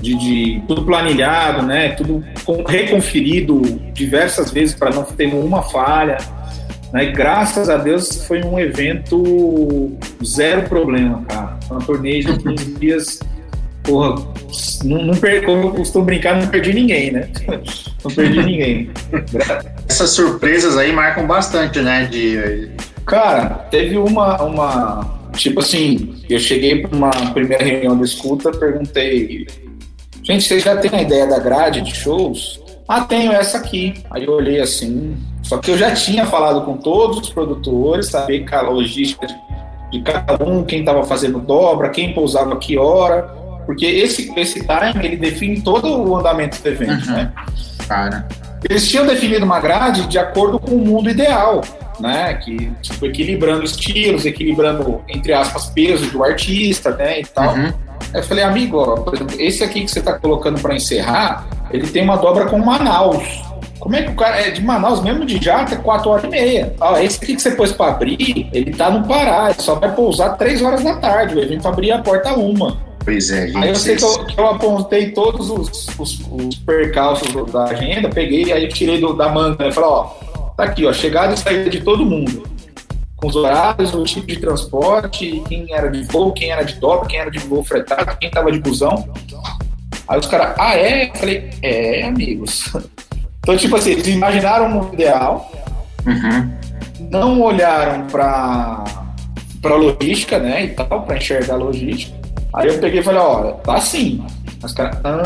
De, 0.00 0.14
de 0.16 0.62
tudo 0.66 0.86
planilhado, 0.86 1.62
né? 1.62 1.90
Tudo 1.90 2.24
reconferido 2.66 3.60
diversas 3.92 4.50
vezes 4.50 4.74
para 4.74 4.90
não 4.90 5.04
ter 5.04 5.26
nenhuma 5.26 5.62
falha. 5.62 6.16
Né? 6.92 7.04
E 7.04 7.12
graças 7.12 7.68
a 7.68 7.76
Deus 7.76 8.24
foi 8.26 8.42
um 8.42 8.58
evento 8.58 9.92
zero 10.24 10.62
problema, 10.62 11.22
cara. 11.28 11.58
Foi 11.68 11.76
uma 11.76 11.84
torneio 11.84 12.24
de 12.24 12.42
15 12.42 12.64
dias. 12.80 13.20
Porra, 13.82 14.16
não, 14.82 15.02
não 15.02 15.14
perdi, 15.14 15.44
como 15.44 15.68
eu 15.68 15.70
costumo 15.72 16.06
brincar, 16.06 16.40
não 16.40 16.48
perdi 16.48 16.72
ninguém, 16.72 17.12
né? 17.12 17.28
Não 18.02 18.10
perdi 18.10 18.42
ninguém. 18.42 18.90
Essas 19.88 20.10
surpresas 20.10 20.76
aí 20.76 20.90
marcam 20.90 21.26
bastante, 21.26 21.80
né? 21.80 22.06
De... 22.06 22.70
Cara, 23.06 23.66
teve 23.70 23.96
uma, 23.96 24.42
uma. 24.42 25.16
Tipo 25.34 25.60
assim, 25.60 26.22
eu 26.28 26.40
cheguei 26.40 26.82
para 26.82 26.96
uma 26.96 27.10
primeira 27.32 27.64
reunião 27.64 27.96
de 27.96 28.04
escuta, 28.04 28.50
perguntei. 28.50 29.46
Gente, 30.24 30.44
vocês 30.44 30.64
já 30.64 30.76
têm 30.76 30.90
a 30.92 31.02
ideia 31.02 31.26
da 31.26 31.38
grade 31.38 31.82
de 31.82 31.94
shows? 31.94 32.60
Ah, 32.88 33.02
tenho 33.02 33.30
essa 33.30 33.58
aqui. 33.58 33.94
Aí 34.10 34.24
eu 34.24 34.32
olhei 34.32 34.60
assim. 34.60 35.16
Só 35.42 35.58
que 35.58 35.70
eu 35.70 35.78
já 35.78 35.94
tinha 35.94 36.26
falado 36.26 36.62
com 36.62 36.76
todos 36.76 37.18
os 37.18 37.30
produtores, 37.30 38.08
saber 38.08 38.44
a 38.52 38.62
logística 38.62 39.26
de, 39.92 40.02
cada 40.02 40.44
um, 40.44 40.64
quem 40.64 40.80
estava 40.80 41.04
fazendo 41.04 41.38
dobra, 41.38 41.90
quem 41.90 42.12
pousava 42.12 42.56
que 42.56 42.76
hora. 42.76 43.22
Porque 43.64 43.86
esse, 43.86 44.32
esse 44.36 44.60
time 44.60 45.04
ele 45.04 45.16
define 45.16 45.60
todo 45.60 45.88
o 45.88 46.16
andamento 46.16 46.60
do 46.60 46.68
evento, 46.68 47.06
uhum. 47.08 47.12
né? 47.14 47.32
Cara. 47.86 48.26
Eles 48.68 48.88
tinham 48.88 49.06
definido 49.06 49.44
uma 49.44 49.60
grade 49.60 50.06
de 50.08 50.18
acordo 50.18 50.58
com 50.58 50.72
o 50.72 50.78
mundo 50.78 51.08
ideal, 51.08 51.60
né? 52.00 52.34
Que, 52.34 52.70
tipo, 52.82 53.06
equilibrando 53.06 53.64
estilos, 53.64 54.24
equilibrando, 54.24 55.02
entre 55.08 55.32
aspas, 55.32 55.66
peso 55.66 56.10
do 56.10 56.22
artista, 56.22 56.90
né? 56.90 57.20
E 57.20 57.24
tal. 57.24 57.54
Uhum. 57.54 57.72
Eu 58.14 58.22
falei, 58.22 58.44
amigo, 58.44 58.78
ó, 58.78 58.96
por 58.96 59.14
exemplo, 59.14 59.36
esse 59.38 59.64
aqui 59.64 59.84
que 59.84 59.90
você 59.90 59.98
está 59.98 60.18
colocando 60.18 60.60
para 60.60 60.74
encerrar, 60.74 61.46
ele 61.70 61.86
tem 61.86 62.02
uma 62.02 62.16
dobra 62.16 62.46
com 62.46 62.58
Manaus. 62.58 63.44
Como 63.78 63.94
é 63.94 64.02
que 64.02 64.10
o 64.10 64.16
cara 64.16 64.40
é 64.40 64.50
de 64.50 64.62
Manaus 64.62 65.00
mesmo 65.02 65.24
de 65.24 65.42
jato 65.42 65.74
é 65.74 65.76
4 65.76 66.10
horas 66.10 66.24
e 66.24 66.28
meia? 66.28 66.74
Ó, 66.80 66.98
esse 66.98 67.22
aqui 67.22 67.36
que 67.36 67.42
você 67.42 67.52
pôs 67.52 67.72
para 67.72 67.92
abrir, 67.92 68.48
ele 68.52 68.72
tá 68.72 68.90
no 68.90 69.06
Pará, 69.06 69.50
ele 69.50 69.62
só 69.62 69.74
vai 69.76 69.94
pousar 69.94 70.36
3 70.36 70.62
horas 70.62 70.82
da 70.82 70.96
tarde, 70.96 71.36
o 71.36 71.40
evento 71.40 71.68
abrir 71.68 71.92
a 71.92 71.98
porta 71.98 72.34
uma. 72.34 72.76
Pois 73.04 73.30
é, 73.30 73.46
gente. 73.46 73.58
Aí 73.58 73.68
eu 73.68 73.74
sei 73.76 73.94
que 73.94 74.02
eu, 74.02 74.24
que 74.24 74.40
eu 74.40 74.46
apontei 74.48 75.12
todos 75.12 75.48
os, 75.48 75.88
os, 75.96 76.20
os, 76.28 76.56
percalços 76.56 77.28
da 77.52 77.66
agenda, 77.66 78.08
peguei, 78.08 78.52
aí 78.52 78.66
tirei 78.66 79.00
do, 79.00 79.12
da 79.12 79.28
manga, 79.28 79.64
né? 79.64 79.70
Falei, 79.70 79.88
ó, 79.88 80.08
tá 80.56 80.64
aqui, 80.64 80.86
ó, 80.86 80.92
chegada 80.92 81.34
e 81.34 81.36
saída 81.36 81.70
de 81.70 81.80
todo 81.80 82.04
mundo 82.04 82.56
com 83.16 83.28
os 83.28 83.36
horários, 83.36 83.94
o 83.94 84.04
tipo 84.04 84.26
de 84.26 84.36
transporte, 84.36 85.42
quem 85.48 85.72
era 85.72 85.90
de 85.90 86.04
voo, 86.04 86.32
quem 86.32 86.50
era 86.50 86.62
de 86.62 86.74
dobra, 86.74 87.08
quem 87.08 87.18
era 87.18 87.30
de 87.30 87.38
voo 87.40 87.64
fretado, 87.64 88.16
quem 88.18 88.30
tava 88.30 88.52
de 88.52 88.60
busão. 88.60 89.08
Aí 90.06 90.20
os 90.20 90.26
caras, 90.26 90.54
ah, 90.58 90.76
é? 90.76 91.08
Eu 91.08 91.14
falei, 91.14 91.50
é, 91.62 92.02
amigos. 92.04 92.72
Então, 93.40 93.56
tipo 93.56 93.76
assim, 93.76 93.92
eles 93.92 94.08
imaginaram 94.08 94.66
um 94.66 94.92
ideal, 94.92 95.52
uhum. 96.04 96.50
não 97.12 97.40
olharam 97.40 98.04
para 98.08 98.82
para 99.62 99.76
logística, 99.76 100.40
né, 100.40 100.64
e 100.64 100.68
tal, 100.70 101.04
para 101.04 101.16
enxergar 101.16 101.54
a 101.54 101.58
logística. 101.58 102.18
Aí 102.52 102.66
eu 102.66 102.80
peguei 102.80 102.98
e 102.98 103.02
falei, 103.04 103.20
olha, 103.20 103.52
tá 103.52 103.74
assim. 103.74 104.26
Os 104.60 104.72
caras, 104.72 104.98
ah, 105.04 105.22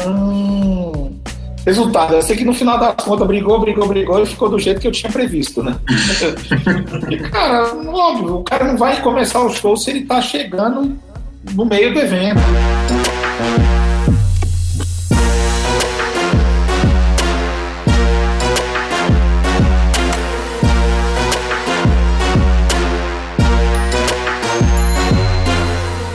Resultado, 1.66 2.14
eu 2.14 2.22
sei 2.22 2.36
que 2.36 2.44
no 2.44 2.54
final 2.54 2.78
da 2.78 2.92
conta 2.92 3.24
brigou, 3.26 3.60
brigou, 3.60 3.86
brigou 3.86 4.22
e 4.22 4.26
ficou 4.26 4.48
do 4.48 4.58
jeito 4.58 4.80
que 4.80 4.88
eu 4.88 4.92
tinha 4.92 5.12
previsto, 5.12 5.62
né? 5.62 5.76
e, 7.10 7.18
cara, 7.18 7.74
óbvio, 7.86 8.36
o 8.36 8.44
cara 8.44 8.64
não 8.64 8.78
vai 8.78 9.00
começar 9.02 9.40
o 9.40 9.50
show 9.50 9.76
se 9.76 9.90
ele 9.90 10.06
tá 10.06 10.22
chegando 10.22 10.98
no 11.54 11.64
meio 11.66 11.92
do 11.92 12.00
evento. 12.00 12.40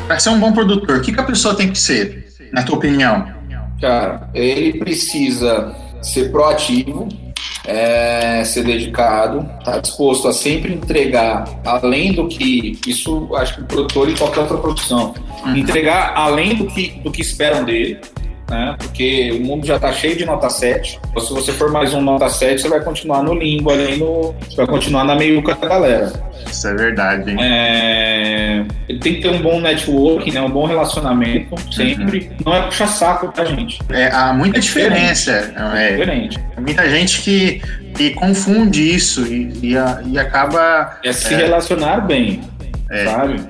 Para 0.08 0.20
ser 0.20 0.30
um 0.30 0.40
bom 0.40 0.52
produtor, 0.52 0.98
o 0.98 1.02
que, 1.02 1.12
que 1.12 1.20
a 1.20 1.24
pessoa 1.24 1.54
tem 1.54 1.70
que 1.70 1.78
ser, 1.78 2.26
na 2.52 2.64
tua 2.64 2.78
opinião? 2.78 3.45
Cara, 3.80 4.30
ele 4.34 4.80
precisa 4.80 5.76
ser 6.02 6.32
proativo, 6.32 7.10
é, 7.66 8.44
ser 8.46 8.64
dedicado, 8.64 9.48
tá 9.64 9.80
disposto 9.80 10.28
a 10.28 10.34
sempre 10.34 10.74
entregar 10.74 11.46
além 11.66 12.14
do 12.14 12.28
que 12.28 12.80
isso 12.88 13.34
acho 13.36 13.56
que 13.56 13.62
o 13.62 13.66
produtor 13.66 14.10
e 14.10 14.16
qualquer 14.16 14.42
outra 14.42 14.58
produção 14.58 15.14
uhum. 15.44 15.56
entregar 15.56 16.14
além 16.16 16.56
do 16.56 16.68
que 16.68 16.90
do 17.02 17.12
que 17.12 17.22
esperam 17.22 17.66
dele 17.66 18.00
né? 18.50 18.76
Porque 18.78 19.32
o 19.32 19.44
mundo 19.44 19.66
já 19.66 19.76
está 19.76 19.92
cheio 19.92 20.16
de 20.16 20.26
nota 20.26 20.50
7. 20.50 21.00
Então, 21.10 21.22
se 21.22 21.34
você 21.34 21.52
for 21.52 21.72
mais 21.72 21.94
um 21.94 22.02
nota 22.02 22.30
7, 22.30 22.62
você 22.62 22.70
vai 22.70 22.82
continuar 22.82 23.24
no 23.24 23.34
limbo 23.34 23.72
ali 23.72 23.98
no. 23.98 24.36
Você 24.48 24.58
vai 24.58 24.68
continuar 24.68 25.04
na 25.04 25.16
meiuca 25.16 25.56
da 25.56 25.68
galera. 25.68 26.14
Isso 26.50 26.68
é 26.68 26.76
verdade, 26.76 27.32
hein? 27.32 27.38
É... 27.42 28.66
Ele 28.88 29.00
tem 29.00 29.16
que 29.16 29.22
ter 29.22 29.30
um 29.30 29.42
bom 29.42 29.60
network, 29.60 30.32
né? 30.32 30.42
um 30.42 30.50
bom 30.50 30.66
relacionamento, 30.66 31.56
sempre. 31.74 32.30
Uhum. 32.30 32.38
Não 32.46 32.56
é 32.56 32.62
puxar 32.62 32.88
saco 32.88 33.32
pra 33.32 33.46
gente. 33.46 33.80
É, 33.90 34.08
há 34.12 34.32
muita 34.32 34.60
é 34.60 34.62
diferença. 34.62 35.32
É, 35.76 35.88
é 35.88 35.92
diferente. 35.92 36.40
muita 36.58 36.90
gente 36.90 37.22
que, 37.22 37.62
que 37.96 38.12
confunde 38.12 38.96
isso 38.96 39.26
e, 39.26 39.52
e, 39.64 39.76
e 40.12 40.20
acaba. 40.20 40.98
É 41.04 41.12
se 41.12 41.34
relacionar 41.34 42.02
bem, 42.02 42.42
é. 42.92 43.06
sabe? 43.06 43.42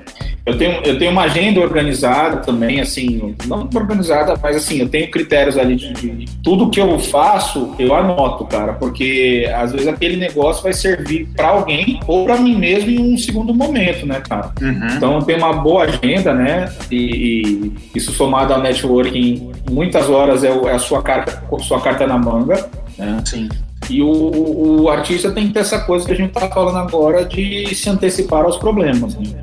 Eu 0.46 0.56
tenho, 0.56 0.80
eu 0.84 0.96
tenho 0.96 1.10
uma 1.10 1.22
agenda 1.22 1.60
organizada 1.60 2.36
também, 2.36 2.80
assim, 2.80 3.34
não 3.46 3.68
organizada, 3.74 4.38
mas 4.40 4.54
assim, 4.54 4.78
eu 4.78 4.88
tenho 4.88 5.10
critérios 5.10 5.58
ali 5.58 5.74
de, 5.74 5.92
de, 5.92 6.24
tudo 6.40 6.70
que 6.70 6.80
eu 6.80 6.96
faço, 7.00 7.74
eu 7.80 7.92
anoto, 7.92 8.44
cara, 8.44 8.74
porque 8.74 9.50
às 9.52 9.72
vezes 9.72 9.88
aquele 9.88 10.16
negócio 10.16 10.62
vai 10.62 10.72
servir 10.72 11.26
para 11.36 11.48
alguém 11.48 11.98
ou 12.06 12.24
para 12.24 12.36
mim 12.36 12.54
mesmo 12.54 12.90
em 12.92 13.14
um 13.14 13.18
segundo 13.18 13.52
momento, 13.52 14.06
né, 14.06 14.22
cara? 14.26 14.52
Uhum. 14.62 14.86
Então 14.96 15.14
eu 15.14 15.22
tenho 15.22 15.38
uma 15.38 15.52
boa 15.52 15.82
agenda, 15.82 16.32
né? 16.32 16.72
E, 16.92 16.94
e 16.94 17.98
isso 17.98 18.12
somado 18.12 18.54
ao 18.54 18.62
networking, 18.62 19.50
muitas 19.68 20.08
horas 20.08 20.44
é, 20.44 20.48
é 20.48 20.72
a 20.72 20.78
sua 20.78 21.02
carta, 21.02 21.42
sua 21.58 21.80
carta 21.80 22.06
na 22.06 22.18
manga, 22.18 22.70
né? 22.96 23.20
Sim. 23.24 23.48
E 23.90 24.00
o, 24.00 24.82
o, 24.82 24.88
artista 24.88 25.32
tem 25.32 25.48
que 25.48 25.54
ter 25.54 25.60
essa 25.60 25.80
coisa 25.80 26.06
que 26.06 26.12
a 26.12 26.16
gente 26.16 26.32
tá 26.32 26.48
falando 26.48 26.78
agora 26.78 27.24
de 27.24 27.74
se 27.74 27.90
antecipar 27.90 28.44
aos 28.44 28.56
problemas, 28.56 29.16
né? 29.16 29.40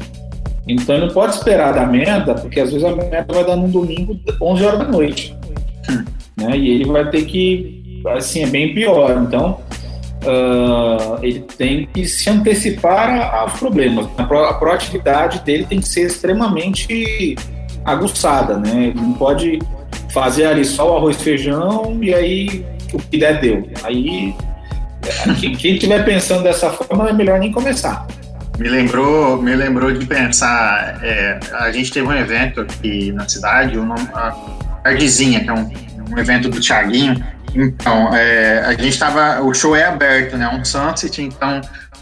Então 0.67 0.95
ele 0.95 1.07
não 1.07 1.13
pode 1.13 1.35
esperar 1.35 1.73
da 1.73 1.85
meta, 1.85 2.33
porque 2.35 2.59
às 2.59 2.71
vezes 2.71 2.85
a 2.85 2.95
meta 2.95 3.33
vai 3.33 3.45
dar 3.45 3.55
num 3.55 3.69
domingo 3.69 4.17
11 4.41 4.65
horas 4.65 4.79
da 4.79 4.87
noite. 4.87 5.35
Né? 6.37 6.57
E 6.57 6.69
ele 6.69 6.85
vai 6.85 7.09
ter 7.09 7.25
que, 7.25 8.01
assim, 8.15 8.43
é 8.43 8.47
bem 8.47 8.73
pior. 8.73 9.21
Então 9.21 9.59
uh, 10.23 11.19
ele 11.21 11.41
tem 11.57 11.87
que 11.93 12.05
se 12.05 12.29
antecipar 12.29 13.35
aos 13.35 13.53
problemas. 13.59 14.07
A, 14.17 14.23
pro, 14.23 14.43
a 14.45 14.53
proatividade 14.53 15.39
dele 15.41 15.65
tem 15.65 15.79
que 15.79 15.87
ser 15.87 16.07
extremamente 16.07 17.35
aguçada, 17.85 18.57
né? 18.57 18.87
Ele 18.87 18.99
não 18.99 19.13
pode 19.13 19.59
fazer 20.09 20.45
ali 20.45 20.63
só 20.63 20.93
o 20.93 20.97
arroz 20.97 21.17
e 21.19 21.23
feijão 21.23 21.99
e 22.01 22.13
aí 22.13 22.65
o 22.93 22.99
que 22.99 23.17
der 23.17 23.39
deu. 23.39 23.67
Aí 23.83 24.33
quem 25.59 25.73
estiver 25.73 26.05
pensando 26.05 26.43
dessa 26.43 26.69
forma 26.69 27.09
é 27.09 27.13
melhor 27.13 27.39
nem 27.39 27.51
começar. 27.51 28.07
Me 28.59 28.69
lembrou, 28.69 29.41
me 29.41 29.55
lembrou 29.55 29.91
de 29.91 30.05
pensar, 30.05 30.99
é, 31.03 31.39
a 31.53 31.71
gente 31.71 31.91
teve 31.91 32.07
um 32.07 32.13
evento 32.13 32.61
aqui 32.61 33.11
na 33.11 33.27
cidade, 33.27 33.77
uma, 33.77 33.95
a 34.13 34.31
Tardezinha, 34.83 35.43
que 35.43 35.49
é 35.49 35.53
um, 35.53 35.71
um 36.11 36.17
evento 36.19 36.49
do 36.49 36.59
Thiaguinho. 36.59 37.23
Então, 37.55 38.13
é, 38.15 38.59
a 38.59 38.71
gente 38.71 38.89
estava, 38.89 39.41
o 39.41 39.53
show 39.53 39.75
é 39.75 39.85
aberto, 39.85 40.37
né, 40.37 40.47
um 40.49 40.63
sunset, 40.63 41.21
então 41.21 41.61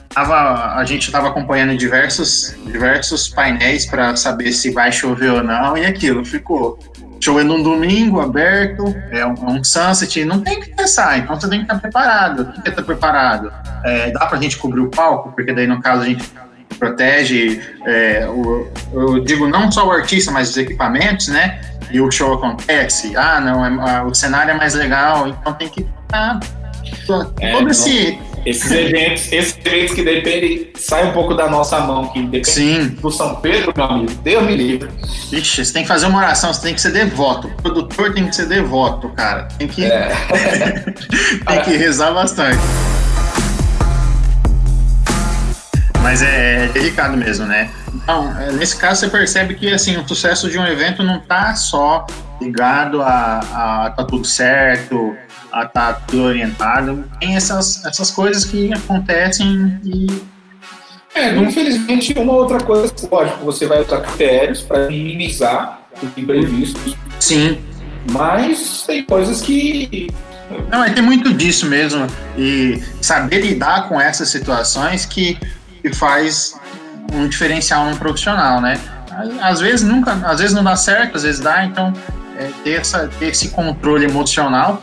tava, 0.09 0.75
a 0.75 0.83
gente 0.85 1.05
estava 1.05 1.29
acompanhando 1.29 1.75
diversos, 1.77 2.55
diversos 2.65 3.29
painéis 3.29 3.85
para 3.85 4.15
saber 4.15 4.51
se 4.51 4.71
vai 4.71 4.91
chover 4.91 5.31
ou 5.31 5.43
não, 5.43 5.77
e 5.77 5.85
aquilo 5.85 6.23
ficou 6.25 6.77
show 7.21 7.39
é 7.39 7.43
num 7.43 7.61
domingo 7.61 8.19
aberto, 8.19 8.95
é 9.11 9.25
um, 9.25 9.33
um 9.47 9.63
sunset, 9.63 10.25
não 10.25 10.41
tem 10.41 10.59
que 10.59 10.75
pensar, 10.75 11.19
então 11.19 11.39
você 11.39 11.47
tem 11.47 11.59
que 11.59 11.65
estar 11.65 11.79
preparado. 11.79 12.45
Tem 12.45 12.61
que 12.63 12.69
estar 12.69 12.83
preparado. 12.83 13.53
É, 13.83 14.11
dá 14.11 14.25
pra 14.25 14.39
gente 14.39 14.57
cobrir 14.57 14.81
o 14.81 14.89
palco, 14.89 15.31
porque 15.31 15.53
daí 15.53 15.67
no 15.67 15.81
caso 15.81 16.01
a 16.01 16.05
gente 16.05 16.23
protege, 16.79 17.61
é, 17.85 18.27
o, 18.27 18.67
eu 18.91 19.23
digo 19.23 19.47
não 19.47 19.71
só 19.71 19.87
o 19.87 19.91
artista, 19.91 20.31
mas 20.31 20.49
os 20.49 20.57
equipamentos, 20.57 21.27
né? 21.27 21.61
E 21.91 22.01
o 22.01 22.09
show 22.09 22.33
acontece. 22.33 23.15
Ah, 23.15 23.39
não, 23.39 23.65
é, 23.65 24.03
o 24.03 24.13
cenário 24.15 24.51
é 24.51 24.53
mais 24.55 24.73
legal, 24.73 25.27
então 25.27 25.53
tem 25.53 25.69
que. 25.69 25.85
Ah, 26.11 26.39
é, 27.39 27.51
todo 27.51 27.69
esse 27.69 28.17
esses 28.45 28.71
eventos, 28.71 29.31
esses 29.31 29.57
eventos 29.63 29.93
que 29.93 30.03
dependem, 30.03 30.71
sai 30.75 31.07
um 31.07 31.13
pouco 31.13 31.33
da 31.35 31.49
nossa 31.49 31.79
mão, 31.81 32.07
que 32.07 32.21
depende 32.21 32.49
Sim. 32.49 32.87
do 33.01 33.11
São 33.11 33.35
Pedro, 33.35 33.71
meu 33.75 33.85
amigo. 33.85 34.11
Deus 34.23 34.43
me 34.43 34.55
livre. 34.55 34.89
Ixi, 35.31 35.65
você 35.65 35.73
tem 35.73 35.83
que 35.83 35.87
fazer 35.87 36.07
uma 36.07 36.19
oração, 36.19 36.53
você 36.53 36.61
tem 36.61 36.73
que 36.73 36.81
ser 36.81 36.91
devoto. 36.91 37.47
O 37.47 37.61
produtor 37.61 38.13
tem 38.13 38.27
que 38.27 38.35
ser 38.35 38.47
devoto, 38.47 39.09
cara. 39.09 39.47
Tem 39.57 39.67
que, 39.67 39.85
é. 39.85 40.09
tem 41.47 41.61
que 41.63 41.77
rezar 41.77 42.13
bastante. 42.13 42.59
Mas 46.01 46.23
é, 46.23 46.65
é 46.65 46.67
delicado 46.67 47.15
mesmo, 47.15 47.45
né? 47.45 47.69
Então, 47.93 48.35
é, 48.39 48.51
nesse 48.53 48.75
caso 48.75 49.01
você 49.01 49.07
percebe 49.07 49.53
que 49.53 49.71
assim, 49.71 49.97
o 49.97 50.07
sucesso 50.07 50.49
de 50.49 50.57
um 50.57 50.65
evento 50.65 51.03
não 51.03 51.19
tá 51.19 51.53
só 51.55 52.07
ligado 52.41 53.03
a, 53.03 53.85
a 53.85 53.89
tá 53.91 54.03
tudo 54.03 54.25
certo, 54.25 55.15
a 55.51 55.65
tá 55.65 55.93
tudo 55.93 56.23
orientado. 56.23 57.03
Tem 57.19 57.35
essas, 57.35 57.83
essas 57.85 58.11
coisas 58.11 58.45
que 58.45 58.73
acontecem 58.73 59.79
e. 59.83 60.07
É, 61.13 61.35
infelizmente, 61.35 62.13
uma 62.17 62.33
outra 62.33 62.59
coisa, 62.59 62.93
lógico, 63.11 63.43
você 63.43 63.67
vai 63.67 63.81
usar 63.81 63.99
critérios 63.99 64.61
para 64.61 64.87
minimizar 64.87 65.81
os 66.01 66.17
imprevistos. 66.17 66.95
Sim. 67.19 67.59
Mas 68.09 68.83
tem 68.87 69.03
coisas 69.03 69.41
que 69.41 70.09
não, 70.69 70.89
tem 70.93 71.03
muito 71.03 71.33
disso 71.33 71.65
mesmo. 71.65 72.07
E 72.37 72.81
saber 73.01 73.41
lidar 73.41 73.87
com 73.87 73.99
essas 73.99 74.29
situações 74.29 75.05
que, 75.05 75.37
que 75.81 75.93
faz 75.93 76.55
um 77.13 77.27
diferencial 77.27 77.85
no 77.85 77.95
profissional, 77.97 78.61
né? 78.61 78.79
Às 79.41 79.59
vezes 79.59 79.85
nunca, 79.87 80.13
às 80.25 80.39
vezes 80.39 80.55
não 80.55 80.63
dá 80.63 80.75
certo, 80.75 81.17
às 81.17 81.23
vezes 81.23 81.41
dá, 81.41 81.65
então 81.65 81.93
é, 82.37 82.49
ter, 82.63 82.79
essa, 82.79 83.09
ter 83.19 83.27
esse 83.27 83.49
controle 83.49 84.05
emocional. 84.05 84.81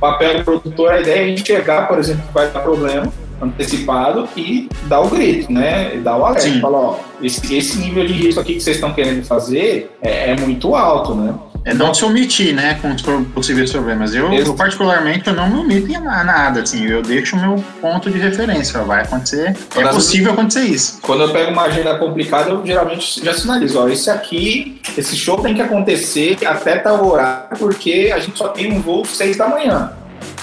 O 0.00 0.08
papel 0.08 0.38
do 0.38 0.44
produtor, 0.44 0.92
a 0.92 1.00
ideia 1.02 1.26
é 1.26 1.28
enxergar, 1.28 1.86
por 1.86 1.98
exemplo, 1.98 2.22
que 2.26 2.32
vai 2.32 2.50
dar 2.50 2.60
problema 2.60 3.12
antecipado 3.38 4.26
e 4.34 4.66
dar 4.84 5.00
o 5.00 5.10
grito, 5.10 5.52
né? 5.52 5.96
Dar 6.02 6.16
o 6.16 6.24
alerta. 6.24 6.58
Falar, 6.58 6.78
ó, 6.78 6.96
esse, 7.22 7.54
esse 7.54 7.78
nível 7.78 8.06
de 8.06 8.14
risco 8.14 8.40
aqui 8.40 8.54
que 8.54 8.60
vocês 8.60 8.76
estão 8.76 8.94
querendo 8.94 9.22
fazer 9.26 9.90
é, 10.00 10.30
é 10.30 10.36
muito 10.36 10.74
alto, 10.74 11.14
né? 11.14 11.34
É 11.64 11.74
não 11.74 11.92
se 11.92 12.04
omitir, 12.04 12.54
né, 12.54 12.78
com 12.80 12.92
os 12.92 13.02
possíveis 13.34 13.70
problemas. 13.70 14.14
Eu, 14.14 14.32
eu, 14.32 14.54
particularmente, 14.54 15.28
eu 15.28 15.34
não 15.34 15.48
me 15.48 15.58
omito 15.58 15.92
em 15.92 16.00
nada, 16.00 16.62
assim, 16.62 16.86
eu 16.86 17.02
deixo 17.02 17.36
o 17.36 17.40
meu 17.40 17.64
ponto 17.80 18.10
de 18.10 18.18
referência, 18.18 18.82
vai 18.82 19.02
acontecer, 19.02 19.54
Quando 19.72 19.88
é 19.88 19.92
possível 19.92 20.32
acontecer 20.32 20.64
isso. 20.64 20.98
Quando 21.02 21.24
eu 21.24 21.32
pego 21.32 21.52
uma 21.52 21.62
agenda 21.62 21.98
complicada, 21.98 22.50
eu 22.50 22.64
geralmente 22.64 23.22
já 23.22 23.34
sinalizo, 23.34 23.78
ó, 23.78 23.88
esse 23.88 24.10
aqui, 24.10 24.80
esse 24.96 25.14
show 25.16 25.40
tem 25.42 25.54
que 25.54 25.60
acontecer 25.60 26.38
até 26.46 26.76
tal 26.76 27.06
horário, 27.06 27.58
porque 27.58 28.10
a 28.14 28.18
gente 28.18 28.38
só 28.38 28.48
tem 28.48 28.72
um 28.72 28.80
voo 28.80 29.04
seis 29.04 29.36
da 29.36 29.48
manhã. 29.48 29.92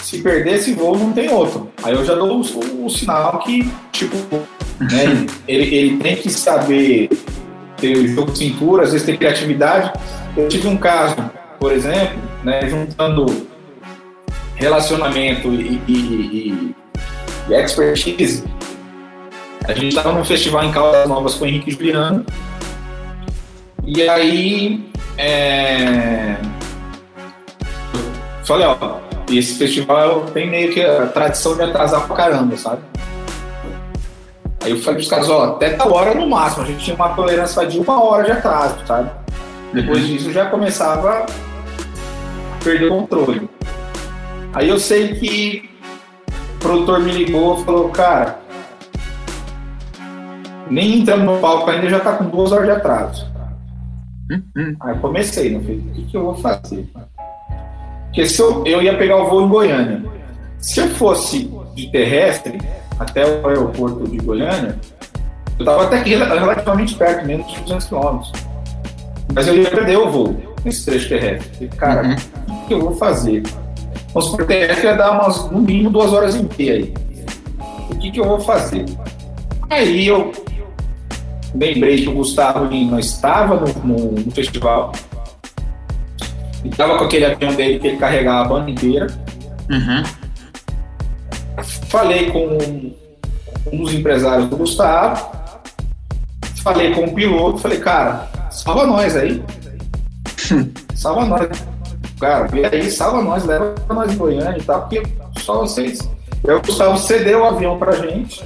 Se 0.04 0.20
perder 0.20 0.56
esse 0.56 0.74
voo, 0.74 0.98
não 0.98 1.12
tem 1.12 1.30
outro. 1.30 1.70
Aí 1.84 1.94
eu 1.94 2.06
já 2.06 2.16
dou 2.16 2.42
o, 2.42 2.86
o 2.86 2.90
sinal 2.90 3.40
que, 3.40 3.70
tipo, 3.92 4.16
né, 4.80 5.26
ele, 5.48 5.76
ele 5.76 5.98
tem 5.98 6.16
que 6.16 6.30
saber 6.30 7.10
ter 7.78 7.98
o 7.98 8.08
jogo 8.08 8.32
de 8.32 8.38
cintura, 8.38 8.84
às 8.84 8.92
vezes 8.92 9.06
ter 9.06 9.18
criatividade, 9.18 9.92
eu 10.38 10.48
tive 10.48 10.68
um 10.68 10.78
caso, 10.78 11.16
por 11.60 11.72
exemplo, 11.72 12.20
né, 12.44 12.70
juntando 12.70 13.26
relacionamento 14.56 15.48
e, 15.50 15.82
e, 15.88 15.94
e, 15.94 16.76
e 17.50 17.54
expertise. 17.54 18.44
A 19.68 19.74
gente 19.74 19.90
estava 19.90 20.12
num 20.14 20.24
festival 20.24 20.64
em 20.64 20.72
Caldas 20.72 21.10
Novas 21.10 21.36
com 21.36 21.44
o 21.44 21.48
Henrique 21.48 21.72
Juliano. 21.72 22.26
E 23.86 24.08
aí. 24.08 24.90
É... 25.18 26.38
Falei, 28.46 28.68
ó, 28.68 29.00
esse 29.30 29.58
festival 29.58 30.22
tem 30.34 30.50
meio 30.50 30.72
que 30.72 30.82
a 30.82 31.08
tradição 31.08 31.56
de 31.56 31.64
atrasar 31.64 32.08
pra 32.08 32.16
caramba, 32.16 32.56
sabe? 32.56 32.82
Aí 34.64 34.72
eu 34.72 34.78
falei 34.80 34.96
pros 35.00 35.10
caras, 35.10 35.30
ó, 35.30 35.56
até 35.56 35.72
tal 35.72 35.92
hora 35.92 36.14
no 36.14 36.30
máximo, 36.30 36.64
a 36.64 36.68
gente 36.68 36.84
tinha 36.84 36.96
uma 36.96 37.10
tolerância 37.10 37.66
de 37.66 37.78
uma 37.80 38.02
hora 38.02 38.24
de 38.24 38.32
atraso, 38.32 38.76
sabe? 38.86 39.10
Depois 39.74 40.02
uhum. 40.02 40.08
disso 40.08 40.32
já 40.32 40.50
começava 40.50 41.26
a 41.26 42.64
perder 42.64 42.88
o 42.88 42.90
controle. 42.90 43.50
Aí 44.54 44.70
eu 44.70 44.80
sei 44.80 45.16
que 45.16 45.70
o 46.56 46.60
produtor 46.60 47.00
me 47.00 47.12
ligou 47.12 47.60
e 47.60 47.64
falou, 47.64 47.90
cara, 47.90 48.40
nem 50.70 51.00
entrando 51.00 51.26
no 51.26 51.40
palco 51.40 51.70
ainda 51.70 51.90
já 51.90 52.00
tá 52.00 52.14
com 52.14 52.26
duas 52.26 52.52
horas 52.52 52.66
de 52.66 52.72
atraso. 52.72 53.28
Uhum. 54.30 54.76
Aí 54.80 54.96
eu 54.96 55.00
comecei, 55.00 55.52
não 55.52 55.62
falei, 55.62 55.78
o 55.78 55.94
que, 55.94 56.06
que 56.06 56.18
eu 56.18 56.24
vou 56.24 56.36
fazer? 56.36 56.88
Porque 58.06 58.26
se 58.26 58.42
eu, 58.42 58.66
eu 58.66 58.82
ia 58.82 58.98
pegar 58.98 59.18
o 59.18 59.30
voo 59.30 59.46
em 59.46 59.50
Goiânia. 59.50 60.04
Se 60.60 60.80
eu 60.80 60.88
fosse 60.90 61.52
de 61.76 61.92
terrestre 61.92 62.60
até 63.00 63.24
o 63.26 63.48
aeroporto 63.48 64.08
de 64.08 64.18
Goiânia, 64.18 64.76
eu 65.60 65.60
estava 65.60 65.84
até 65.84 66.00
aqui 66.00 66.16
relativamente 66.16 66.96
perto, 66.96 67.26
menos 67.26 67.48
de 67.54 67.62
200 67.62 67.86
quilômetros. 67.86 68.32
Mas 69.34 69.48
eu 69.48 69.56
ia 69.56 69.70
perder 69.70 69.98
o 69.98 70.10
voo 70.10 70.56
nesse 70.64 70.86
trecho 70.86 71.10
terrestre. 71.10 71.68
cara, 71.70 72.08
uhum. 72.08 72.64
o 72.64 72.68
que 72.68 72.74
eu 72.74 72.82
vou 72.82 72.96
fazer? 72.96 73.44
O 74.10 74.14
transporte 74.14 74.48
terrestre 74.48 74.88
ia 74.88 74.96
dar 74.96 75.12
umas, 75.12 75.52
no 75.52 75.60
mínimo 75.60 75.90
duas 75.90 76.12
horas 76.14 76.36
e 76.36 76.44
meia 76.58 76.74
aí. 76.74 76.94
O 77.90 77.96
que, 77.98 78.12
que 78.12 78.20
eu 78.20 78.26
vou 78.26 78.40
fazer? 78.40 78.86
Aí 79.70 80.08
eu 80.08 80.32
lembrei 81.54 82.02
que 82.02 82.10
o 82.10 82.14
Gustavo 82.14 82.66
Lima 82.66 83.00
estava 83.00 83.56
no, 83.56 83.68
no, 83.84 84.12
no 84.12 84.32
festival 84.32 84.92
e 86.64 86.70
estava 86.70 86.98
com 86.98 87.06
aquele 87.06 87.26
avião 87.26 87.54
dele 87.54 87.80
que 87.80 87.88
ele 87.88 87.98
carregava 87.98 88.46
a 88.46 88.48
banda 88.48 88.72
inteira. 88.72 89.08
Uhum. 89.70 90.04
Falei 91.90 92.30
com 92.32 92.58
um 93.72 93.84
dos 93.84 93.94
empresários 93.94 94.50
do 94.50 94.58
Gustavo, 94.58 95.32
falei 96.64 96.94
com 96.94 97.06
o 97.06 97.14
piloto, 97.14 97.60
falei, 97.60 97.80
cara, 97.80 98.30
salva 98.58 98.86
nós 98.86 99.16
aí. 99.16 99.44
salva 100.96 101.26
nós. 101.26 101.48
Cara, 102.20 102.48
vem 102.48 102.66
aí, 102.66 102.90
salva 102.90 103.22
nós, 103.22 103.46
leva 103.46 103.76
nós 103.90 104.12
em 104.12 104.18
Goiânia 104.18 104.58
e 104.58 104.64
tal, 104.64 104.82
porque 104.82 105.04
só 105.40 105.60
vocês. 105.60 106.00
Aí 106.48 106.54
o 106.54 106.62
Gustavo 106.62 106.98
cedeu 106.98 107.42
o 107.42 107.46
avião 107.46 107.78
pra 107.78 107.92
gente. 107.94 108.44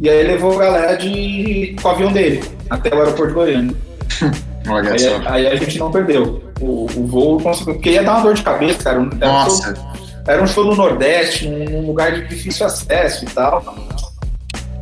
E 0.00 0.08
aí 0.08 0.26
levou 0.26 0.54
a 0.54 0.64
galera 0.64 0.96
de, 0.96 1.76
com 1.80 1.88
o 1.88 1.90
avião 1.90 2.12
dele 2.12 2.42
até 2.68 2.94
o 2.94 2.98
aeroporto 2.98 3.28
de 3.28 3.34
Goiânia. 3.34 3.76
Olha 4.68 4.92
aí, 4.92 4.98
só. 4.98 5.20
aí 5.26 5.46
a 5.46 5.56
gente 5.56 5.78
não 5.78 5.90
perdeu. 5.90 6.42
O, 6.60 6.84
o 6.84 7.06
voo 7.06 7.40
conseguiu. 7.40 7.74
Porque 7.74 7.90
ia 7.90 8.02
dar 8.02 8.16
uma 8.16 8.22
dor 8.22 8.34
de 8.34 8.42
cabeça, 8.42 8.84
cara. 8.84 8.98
Era 8.98 9.32
Nossa. 9.32 9.72
Um 9.72 9.74
show, 9.74 9.84
era 10.26 10.42
um 10.42 10.46
show 10.46 10.64
no 10.64 10.76
Nordeste, 10.76 11.48
num 11.48 11.86
lugar 11.86 12.12
de 12.12 12.28
difícil 12.28 12.66
acesso 12.66 13.24
e 13.24 13.28
tal. 13.28 13.64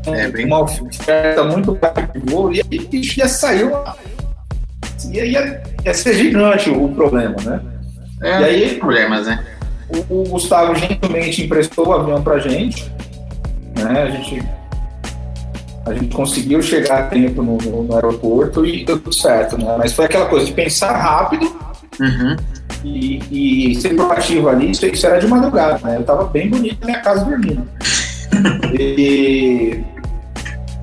É, 0.06 0.28
bem... 0.28 0.46
Uma 0.46 0.60
oferta 0.62 1.44
muito 1.44 1.74
cara 1.76 2.02
de 2.02 2.18
voo, 2.30 2.52
e 2.52 2.60
aí 2.60 2.78
bicho, 2.78 3.18
ia 3.18 3.28
sair 3.28 3.70
Ia, 5.12 5.24
ia, 5.24 5.62
ia 5.84 5.94
ser 5.94 6.14
gigante 6.14 6.70
o 6.70 6.88
problema, 6.88 7.36
né? 7.44 7.60
É, 8.20 8.40
e 8.40 8.44
aí, 8.44 8.74
problemas, 8.78 9.26
né? 9.26 9.44
O, 9.88 10.20
o, 10.20 10.28
Gustavo 10.28 10.74
gentilmente 10.74 11.44
emprestou 11.44 11.88
o 11.88 11.92
avião 11.92 12.22
pra 12.22 12.38
gente, 12.38 12.92
né? 13.76 14.02
A 14.02 14.10
gente, 14.10 14.42
a 15.86 15.94
gente 15.94 16.14
conseguiu 16.14 16.60
chegar 16.60 16.98
a 16.98 17.02
tempo 17.04 17.42
no, 17.42 17.56
no 17.56 17.94
aeroporto 17.94 18.66
e 18.66 18.84
deu 18.84 18.98
tudo 18.98 19.14
certo, 19.14 19.56
né? 19.56 19.76
Mas 19.78 19.92
foi 19.92 20.06
aquela 20.06 20.26
coisa 20.26 20.46
de 20.46 20.52
pensar 20.52 20.92
rápido 20.92 21.44
uhum. 22.00 22.36
e, 22.84 23.70
e, 23.70 23.74
ser 23.76 23.94
proativo 23.94 24.48
ali. 24.48 24.72
Isso, 24.72 24.84
isso 24.84 25.06
era 25.06 25.18
de 25.18 25.26
madrugada, 25.26 25.78
né? 25.86 25.96
Eu 25.96 26.02
tava 26.02 26.24
bem 26.24 26.50
bonito 26.50 26.80
na 26.80 26.86
minha 26.86 27.00
casa 27.00 27.24
dormindo. 27.24 27.66
E 28.78 29.84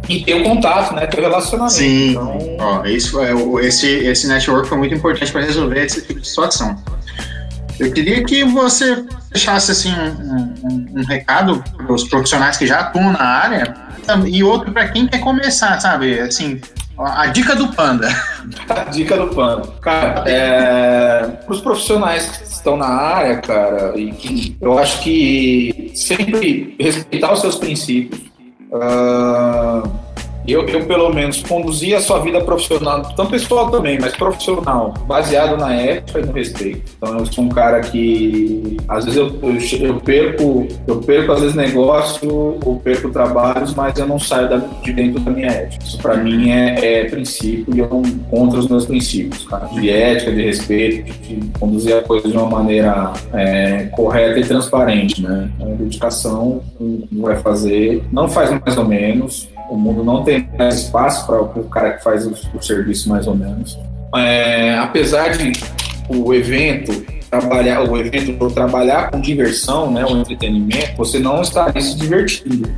e 0.08 0.24
ter 0.24 0.36
o 0.36 0.44
contato, 0.44 0.94
né? 0.94 1.08
Ter 1.08 1.20
o 1.20 1.24
relacionamento. 1.24 1.74
Sim. 1.74 2.12
Então... 2.12 2.58
Ó, 2.60 2.86
isso 2.86 3.20
é, 3.22 3.34
esse, 3.66 3.88
esse 3.88 4.28
network 4.28 4.68
foi 4.68 4.78
muito 4.78 4.94
importante 4.94 5.32
para 5.32 5.42
resolver 5.42 5.84
esse 5.84 6.02
tipo 6.06 6.20
de 6.20 6.28
situação. 6.28 6.76
Eu 7.80 7.92
queria 7.92 8.24
que 8.24 8.44
você 8.44 9.04
deixasse 9.32 9.72
assim 9.72 9.92
um, 9.92 10.54
um, 10.64 10.86
um 11.00 11.06
recado 11.06 11.64
para 11.76 11.92
os 11.92 12.06
profissionais 12.06 12.56
que 12.56 12.66
já 12.66 12.80
atuam 12.80 13.12
na 13.12 13.22
área 13.22 13.74
e 14.28 14.44
outro 14.44 14.72
para 14.72 14.88
quem 14.88 15.08
quer 15.08 15.20
começar, 15.20 15.80
sabe? 15.82 16.20
Assim, 16.20 16.62
a 16.98 17.28
dica 17.28 17.56
do 17.56 17.68
Panda. 17.70 18.08
A 18.70 18.84
dica 18.86 19.18
do 19.18 19.28
Panda. 19.36 19.68
Cara, 19.82 20.24
é, 20.28 21.15
para 21.46 21.54
os 21.54 21.62
profissionais 21.62 22.28
que 22.30 22.44
estão 22.44 22.76
na 22.76 22.88
área, 22.88 23.38
cara, 23.38 23.94
e 23.96 24.12
que 24.12 24.58
eu 24.60 24.78
acho 24.78 25.02
que 25.02 25.92
sempre 25.94 26.76
respeitar 26.80 27.32
os 27.34 27.42
seus 27.42 27.56
princípios, 27.56 28.26
Uh, 28.76 29.90
eu, 30.48 30.66
eu, 30.68 30.86
pelo 30.86 31.14
menos, 31.14 31.42
conduzi 31.42 31.94
a 31.96 32.02
sua 32.02 32.20
vida 32.20 32.42
profissional, 32.42 33.02
tanto 33.16 33.32
pessoal 33.32 33.70
também, 33.70 33.98
mas 34.00 34.16
profissional, 34.16 34.94
baseado 35.08 35.58
na 35.58 35.74
ética 35.74 36.20
e 36.20 36.26
no 36.26 36.32
respeito. 36.32 36.92
Então, 36.98 37.20
eu 37.20 37.26
sou 37.26 37.44
um 37.44 37.50
cara 37.50 37.82
que, 37.82 38.78
às 38.88 39.06
vezes, 39.06 39.20
eu, 39.20 39.28
eu, 39.42 39.88
eu 39.88 39.96
perco, 39.96 40.68
eu 40.88 40.98
perco, 40.98 41.32
às 41.32 41.42
vezes, 41.42 41.56
negócio 41.56 42.58
ou 42.64 42.80
perco 42.80 43.10
trabalhos, 43.10 43.74
mas 43.74 43.98
eu 43.98 44.08
não 44.08 44.20
saio 44.20 44.50
da, 44.50 44.58
de 44.58 44.94
dentro 44.94 45.20
da 45.20 45.32
minha 45.32 45.48
ética. 45.48 45.84
Isso, 45.84 45.98
para 45.98 46.18
mim, 46.18 46.52
é, 46.52 47.02
é, 47.02 47.06
princípio 47.06 47.76
e 47.76 47.80
eu 47.80 47.90
não 47.90 48.04
contra 48.30 48.60
os 48.60 48.68
meus 48.68 48.86
princípios, 48.86 49.46
cara, 49.46 49.68
de 49.68 49.90
ética, 49.90 50.32
de 50.32 50.44
respeito, 50.44 51.12
de, 51.12 51.36
de 51.36 51.60
conduzir 51.60 51.96
a 51.96 52.02
coisa 52.02 52.28
de 52.28 52.38
uma 52.38 52.50
maneira 52.50 53.14
é, 53.34 53.86
correta 53.96 54.40
e 54.40 54.46
transparente, 54.46 55.22
né? 55.22 55.50
A 55.62 55.66
dedicação, 55.66 56.62
não 56.80 57.24
vai 57.24 57.36
fazer, 57.38 58.04
não 58.12 58.28
faz 58.28 58.52
mais 58.52 58.78
ou 58.78 58.86
menos, 58.86 59.50
o 59.70 59.78
mundo 59.78 60.04
não 60.04 60.24
tem 60.24 60.48
mais 60.58 60.82
espaço 60.82 61.26
para 61.26 61.42
o 61.42 61.64
cara 61.70 61.94
que 61.94 62.04
faz 62.04 62.26
o, 62.26 62.34
o 62.54 62.62
serviço 62.62 63.10
mais 63.10 63.28
ou 63.28 63.36
menos. 63.36 63.78
É, 64.16 64.78
apesar 64.78 65.36
de 65.38 65.52
o 66.10 66.34
evento 66.34 67.06
trabalhar 67.30 67.82
o 67.90 67.98
evento 67.98 68.50
trabalhar 68.52 69.12
com 69.12 69.20
diversão, 69.20 69.92
né, 69.92 70.06
o 70.06 70.18
entretenimento, 70.18 70.96
você 70.98 71.20
não 71.20 71.42
está 71.42 71.72
se 71.80 71.98
divertindo. 71.98 72.70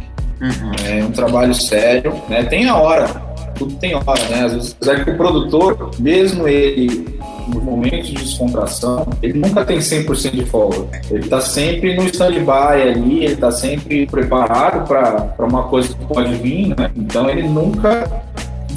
Uhum. 0.41 0.71
É 0.86 1.04
um 1.04 1.12
trabalho 1.12 1.54
sério, 1.54 2.13
né? 2.30 2.43
Tem 2.43 2.67
a 2.67 2.76
hora, 2.76 3.08
tudo 3.56 3.76
tem 3.76 3.95
hora, 3.95 4.23
né? 4.30 4.45
Às 4.45 4.54
vezes, 4.54 4.76
apesar 4.80 5.04
que 5.04 5.12
o 5.12 5.17
produtor, 5.17 5.91
mesmo 6.00 6.47
ele 6.47 7.16
nos 7.48 7.64
momentos 7.64 8.08
de 8.08 8.16
descontração, 8.16 9.08
ele 9.22 9.40
nunca 9.40 9.64
tem 9.66 9.80
100% 9.80 10.32
de 10.32 10.46
folga. 10.46 11.02
Ele 11.10 11.24
está 11.24 11.42
sempre 11.42 11.96
no 11.96 12.04
stand-by 12.06 12.82
ali, 12.82 13.24
ele 13.24 13.34
está 13.34 13.52
sempre 13.52 14.06
preparado 14.06 14.88
para 14.88 15.46
uma 15.46 15.64
coisa 15.64 15.94
que 15.94 16.06
pode 16.06 16.36
vir, 16.36 16.70
né? 16.70 16.92
Então 16.96 17.30
ele 17.30 17.44
nunca 17.44 18.08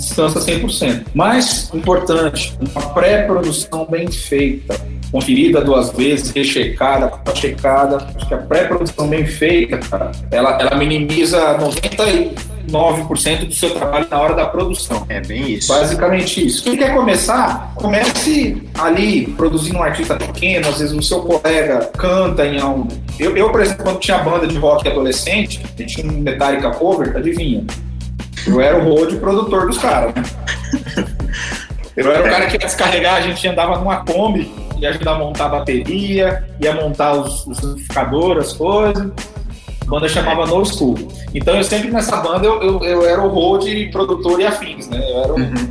descansa 0.01 0.41
100%. 0.41 1.07
Mas, 1.15 1.71
importante, 1.75 2.59
uma 2.61 2.83
pré-produção 2.95 3.87
bem 3.89 4.11
feita, 4.11 4.81
conferida 5.13 5.61
duas 5.61 5.91
vezes, 5.93 6.31
rechecada, 6.31 7.13
checada. 7.35 7.99
Acho 8.17 8.27
que 8.27 8.35
a 8.35 8.39
pré-produção 8.39 9.09
bem 9.09 9.27
feita, 9.27 9.79
cara, 9.79 10.11
ela, 10.31 10.59
ela 10.61 10.77
minimiza 10.77 11.55
99% 12.71 13.47
do 13.47 13.55
seu 13.55 13.71
trabalho 13.71 14.07
na 14.11 14.21
hora 14.21 14.35
da 14.35 14.47
produção. 14.47 15.05
É 15.09 15.21
bem 15.21 15.53
isso. 15.53 15.69
Basicamente 15.69 16.47
isso. 16.47 16.63
Quem 16.63 16.77
quer 16.77 16.95
começar, 16.95 17.73
comece 17.75 18.63
ali 18.79 19.27
produzindo 19.37 19.79
um 19.79 19.83
artista 19.83 20.17
pequeno, 20.17 20.69
às 20.69 20.79
vezes 20.79 20.97
o 20.97 21.03
seu 21.03 21.21
colega 21.21 21.91
canta 21.97 22.47
em 22.47 22.63
um. 22.63 22.87
Eu, 23.19 23.37
eu 23.37 23.51
por 23.51 23.61
exemplo, 23.61 23.85
quando 23.85 23.99
tinha 23.99 24.19
banda 24.19 24.47
de 24.47 24.57
rock 24.57 24.89
adolescente, 24.89 25.63
a 25.63 25.83
gente 25.83 25.97
tinha 25.97 26.11
um 26.11 26.17
Metallica 26.19 26.71
cover, 26.71 27.17
adivinha? 27.17 27.65
Eu 28.47 28.61
era 28.61 28.79
o 28.79 28.85
road 28.85 29.17
produtor 29.17 29.67
dos 29.67 29.79
caras, 29.79 30.15
né? 30.15 30.23
Eu 31.97 32.11
era 32.11 32.27
o 32.27 32.31
cara 32.31 32.47
que 32.47 32.55
ia 32.55 32.59
descarregar, 32.59 33.17
a 33.17 33.21
gente 33.21 33.47
andava 33.47 33.79
numa 33.79 34.05
Kombi, 34.05 34.51
ia 34.79 34.91
ajudar 34.91 35.13
a 35.13 35.19
montar 35.19 35.47
a 35.47 35.49
bateria, 35.51 36.45
ia 36.61 36.75
montar 36.75 37.13
os, 37.13 37.47
os 37.47 37.63
amplificadores, 37.63 38.47
as 38.47 38.53
coisas. 38.55 39.13
Banda 39.91 40.09
chamava 40.09 40.47
No 40.47 40.65
School. 40.65 40.97
Então 41.35 41.57
eu 41.57 41.65
sempre 41.65 41.91
nessa 41.91 42.17
banda 42.19 42.47
eu, 42.47 42.63
eu, 42.63 42.85
eu 42.85 43.05
era 43.05 43.21
o 43.21 43.29
road 43.29 43.89
produtor 43.91 44.41
e 44.41 44.47
afins, 44.47 44.89
né? 44.89 44.99
Eu 44.99 45.23
era 45.25 45.33
o, 45.33 45.37
uhum. 45.37 45.69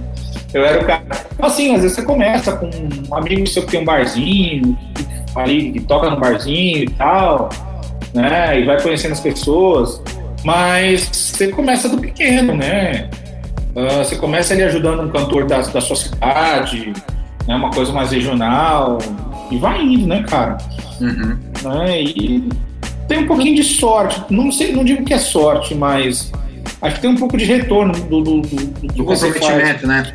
eu 0.54 0.66
era 0.66 0.82
o 0.82 0.86
cara. 0.86 1.04
Assim, 1.42 1.74
às 1.74 1.82
vezes 1.82 1.96
você 1.96 2.04
começa 2.04 2.52
com 2.58 2.70
um 3.10 3.16
amigo 3.16 3.48
seu 3.48 3.64
que 3.64 3.72
tem 3.72 3.82
um 3.82 3.86
barzinho, 3.86 4.78
ali, 5.36 5.72
que 5.72 5.80
toca 5.80 6.10
no 6.10 6.20
barzinho 6.20 6.84
e 6.84 6.90
tal, 6.90 7.48
né? 8.14 8.60
E 8.60 8.66
vai 8.66 8.82
conhecendo 8.82 9.14
as 9.14 9.22
pessoas. 9.22 10.02
Mas 10.44 11.10
você 11.12 11.48
começa 11.48 11.88
do 11.88 11.98
pequeno, 11.98 12.54
né? 12.54 13.10
Uh, 13.74 14.04
você 14.04 14.18
começa 14.18 14.54
ali 14.54 14.64
ajudando 14.64 15.02
um 15.02 15.10
cantor 15.10 15.46
da, 15.46 15.62
da 15.62 15.80
sua 15.80 15.96
cidade, 15.96 16.92
né? 17.48 17.56
uma 17.56 17.72
coisa 17.72 17.94
mais 17.94 18.12
regional, 18.12 18.98
e 19.50 19.58
vai 19.58 19.82
indo, 19.82 20.08
né, 20.08 20.26
cara? 20.28 20.58
Uhum. 21.00 21.38
Né? 21.64 22.02
E 22.02 22.50
tem 23.10 23.20
um 23.20 23.28
pouquinho 23.28 23.56
de 23.56 23.64
sorte. 23.64 24.24
Não 24.30 24.52
sei, 24.52 24.72
não 24.72 24.86
digo 24.86 25.04
que 25.04 25.14
é 25.14 25.18
sorte, 25.18 25.76
mas 25.76 26.32
acho 26.82 26.96
que 26.96 27.02
tem 27.02 27.10
um 27.10 27.18
pouco 27.18 27.36
de 27.36 27.44
retorno 27.44 27.94
do, 27.94 28.22
do, 28.22 28.42
do, 28.42 28.66
do 28.94 29.04
você 29.04 29.34
faz. 29.34 29.82
né? 29.82 30.14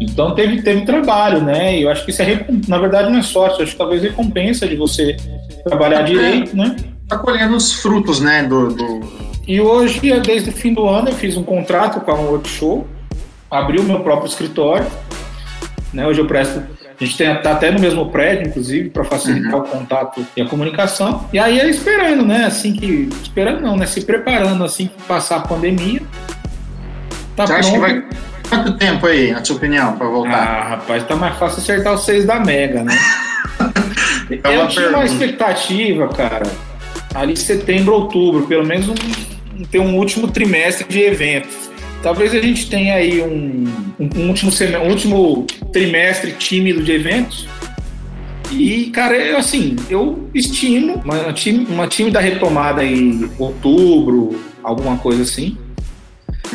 Então 0.00 0.34
teve, 0.34 0.62
teve 0.62 0.82
trabalho, 0.82 1.42
né? 1.42 1.78
E 1.78 1.82
eu 1.82 1.90
acho 1.90 2.04
que 2.04 2.12
isso 2.12 2.22
é, 2.22 2.46
na 2.68 2.78
verdade, 2.78 3.10
não 3.10 3.18
é 3.18 3.22
sorte, 3.22 3.62
acho 3.62 3.72
que 3.72 3.78
talvez 3.78 4.02
recompensa 4.02 4.68
de 4.68 4.76
você 4.76 5.16
trabalhar 5.64 6.00
é, 6.00 6.04
direito, 6.04 6.56
né? 6.56 6.76
Tá 7.08 7.18
colhendo 7.18 7.56
os 7.56 7.72
frutos, 7.72 8.20
né, 8.20 8.42
do, 8.42 8.68
do 8.74 9.26
e 9.46 9.60
hoje, 9.60 10.00
desde 10.22 10.50
o 10.50 10.52
fim 10.52 10.74
do 10.74 10.88
ano, 10.88 11.08
eu 11.08 11.14
fiz 11.14 11.36
um 11.36 11.42
contrato 11.44 12.00
com 12.00 12.10
a 12.10 12.14
Workshow, 12.14 12.86
abri 13.48 13.78
o 13.78 13.84
meu 13.84 14.00
próprio 14.00 14.28
escritório. 14.28 14.86
Né? 15.92 16.04
Hoje 16.04 16.20
eu 16.20 16.26
presto. 16.26 16.60
A 16.98 17.04
gente 17.04 17.22
está 17.22 17.52
até 17.52 17.70
no 17.70 17.78
mesmo 17.78 18.10
prédio, 18.10 18.48
inclusive, 18.48 18.88
para 18.88 19.04
facilitar 19.04 19.54
uhum. 19.54 19.60
o 19.60 19.64
contato 19.64 20.26
e 20.34 20.40
a 20.40 20.46
comunicação. 20.46 21.28
E 21.30 21.38
aí 21.38 21.60
é 21.60 21.68
esperando, 21.68 22.24
né? 22.24 22.46
Assim 22.46 22.72
que. 22.72 23.08
Esperando 23.22 23.60
não, 23.60 23.76
né? 23.76 23.84
Se 23.86 24.00
preparando 24.00 24.64
assim 24.64 24.86
que 24.86 25.02
passar 25.02 25.36
a 25.36 25.40
pandemia. 25.40 26.00
Tá 27.36 27.46
Você 27.46 27.52
acha 27.52 27.72
que 27.72 27.78
vai. 27.78 28.02
Quanto 28.48 28.78
tempo 28.78 29.06
aí, 29.06 29.32
na 29.32 29.44
sua 29.44 29.56
opinião, 29.56 29.96
para 29.96 30.06
voltar? 30.06 30.32
Ah, 30.32 30.68
rapaz, 30.70 31.04
tá 31.04 31.16
mais 31.16 31.36
fácil 31.36 31.58
acertar 31.58 31.92
os 31.92 32.04
seis 32.04 32.24
da 32.24 32.40
Mega, 32.40 32.82
né? 32.82 32.96
é 34.42 34.56
eu 34.56 34.68
tinha 34.68 34.88
uma 34.88 35.04
expectativa, 35.04 36.08
cara, 36.08 36.46
ali 37.14 37.36
setembro, 37.36 37.92
outubro, 37.92 38.46
pelo 38.46 38.64
menos 38.64 38.88
um, 38.88 39.64
ter 39.64 39.80
um 39.80 39.96
último 39.96 40.28
trimestre 40.28 40.86
de 40.88 41.00
eventos. 41.02 41.70
Talvez 42.02 42.34
a 42.34 42.40
gente 42.40 42.68
tenha 42.68 42.94
aí 42.94 43.20
um, 43.20 43.64
um, 43.98 44.28
último, 44.28 44.52
um 44.84 44.88
último 44.88 45.46
trimestre 45.72 46.32
tímido 46.32 46.82
de 46.82 46.92
eventos. 46.92 47.48
E, 48.50 48.90
cara, 48.90 49.16
eu, 49.16 49.38
assim, 49.38 49.76
eu 49.90 50.28
estimo 50.32 51.02
uma, 51.04 51.34
uma 51.68 51.88
tímida 51.88 52.20
retomada 52.20 52.84
em 52.84 53.28
outubro, 53.38 54.38
alguma 54.62 54.96
coisa 54.98 55.22
assim. 55.22 55.56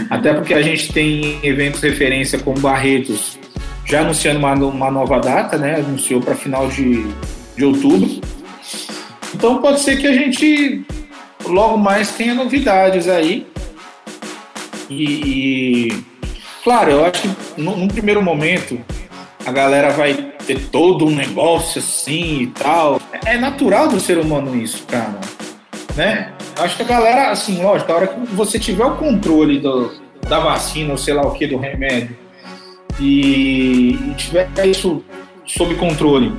Até 0.09 0.33
porque 0.33 0.53
a 0.53 0.61
gente 0.61 0.91
tem 0.93 1.39
eventos 1.43 1.81
referência 1.81 2.39
como 2.39 2.59
Barretos 2.59 3.37
já 3.85 4.01
anunciando 4.01 4.39
uma, 4.39 4.53
uma 4.53 4.91
nova 4.91 5.19
data, 5.19 5.57
né? 5.57 5.75
Anunciou 5.75 6.21
para 6.21 6.33
final 6.33 6.69
de, 6.69 7.05
de 7.57 7.65
outubro. 7.65 8.21
Então 9.35 9.61
pode 9.61 9.81
ser 9.81 9.97
que 9.97 10.07
a 10.07 10.13
gente 10.13 10.85
logo 11.45 11.77
mais 11.77 12.11
tenha 12.11 12.33
novidades 12.33 13.07
aí. 13.07 13.50
E, 14.91 15.87
e 15.87 16.03
claro, 16.63 16.91
eu 16.91 17.05
acho 17.05 17.21
que 17.21 17.61
num, 17.61 17.87
primeiro 17.87 18.21
momento 18.21 18.77
a 19.45 19.51
galera 19.51 19.91
vai 19.91 20.13
ter 20.45 20.59
todo 20.67 21.05
um 21.05 21.15
negócio 21.15 21.79
assim 21.79 22.41
e 22.41 22.47
tal. 22.47 22.99
É 23.25 23.37
natural 23.37 23.87
do 23.87 23.99
ser 23.99 24.17
humano 24.17 24.55
isso, 24.55 24.85
cara. 24.85 25.19
Né? 25.95 26.33
Eu 26.57 26.63
acho 26.63 26.75
que 26.75 26.83
a 26.83 26.85
galera, 26.85 27.31
assim, 27.31 27.63
lógico, 27.63 27.91
a 27.91 27.95
hora 27.95 28.07
que 28.07 28.19
você 28.35 28.59
tiver 28.59 28.85
o 28.85 28.97
controle 28.97 29.59
do, 29.59 29.93
da 30.27 30.39
vacina 30.39 30.91
ou 30.91 30.97
sei 30.97 31.13
lá 31.13 31.21
o 31.21 31.31
que, 31.31 31.47
do 31.47 31.57
remédio, 31.57 32.17
e, 32.99 33.93
e 33.93 34.13
tiver 34.15 34.49
isso 34.65 35.03
sob 35.45 35.73
controle, 35.75 36.33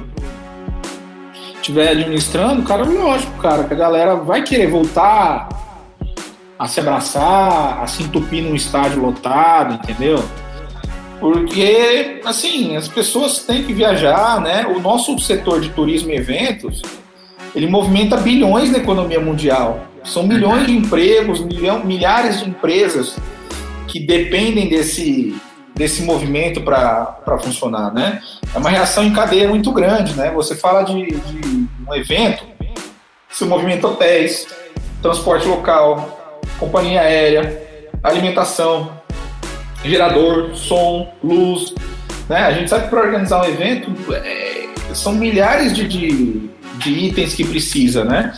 estiver 1.57 1.89
administrando, 1.89 2.63
cara, 2.63 2.85
lógico, 2.85 3.33
cara, 3.41 3.65
que 3.65 3.75
a 3.75 3.77
galera 3.77 4.15
vai 4.17 4.43
querer 4.43 4.69
voltar 4.69 5.49
a 6.63 6.69
se 6.69 6.79
abraçar, 6.79 7.83
a 7.83 7.87
se 7.89 8.05
entupir 8.05 8.41
num 8.41 8.55
estádio 8.55 9.03
lotado, 9.03 9.75
entendeu? 9.75 10.23
Porque, 11.19 12.21
assim, 12.25 12.77
as 12.77 12.87
pessoas 12.87 13.41
têm 13.41 13.65
que 13.65 13.73
viajar, 13.73 14.41
né? 14.41 14.65
O 14.67 14.79
nosso 14.79 15.19
setor 15.19 15.61
de 15.61 15.71
turismo 15.71 16.13
e 16.13 16.17
eventos, 16.17 16.81
ele 17.53 17.67
movimenta 17.67 18.17
bilhões 18.17 18.71
na 18.71 18.79
economia 18.79 19.19
mundial. 19.19 19.89
São 20.05 20.23
milhões 20.23 20.69
de 20.69 20.77
empregos, 20.77 21.41
milhão, 21.41 21.85
milhares 21.85 22.39
de 22.39 22.49
empresas 22.49 23.17
que 23.89 23.99
dependem 23.99 24.69
desse, 24.69 25.35
desse 25.75 26.03
movimento 26.03 26.61
para 26.61 27.39
funcionar, 27.43 27.93
né? 27.93 28.21
É 28.55 28.59
uma 28.59 28.71
reação 28.71 29.03
em 29.03 29.13
cadeia 29.13 29.49
muito 29.49 29.73
grande, 29.73 30.15
né? 30.15 30.31
Você 30.31 30.55
fala 30.55 30.85
de, 30.85 31.07
de 31.07 31.67
um 31.89 31.93
evento, 31.93 32.45
se 33.29 33.45
movimenta 33.45 33.89
hotéis, 33.89 34.47
transporte 35.03 35.49
local, 35.49 36.22
companhia 36.63 37.01
aérea, 37.01 37.61
alimentação, 38.03 38.93
gerador, 39.85 40.55
som, 40.55 41.13
luz, 41.23 41.75
né? 42.29 42.39
A 42.45 42.53
gente 42.53 42.71
sabe 42.71 42.85
que 42.85 42.91
para 42.91 43.01
organizar 43.01 43.43
um 43.43 43.45
evento 43.45 43.91
é, 44.15 44.69
são 44.95 45.13
milhares 45.13 45.75
de, 45.75 45.89
de, 45.89 46.51
de 46.79 46.91
itens 46.91 47.35
que 47.35 47.45
precisa, 47.45 48.05
né? 48.05 48.33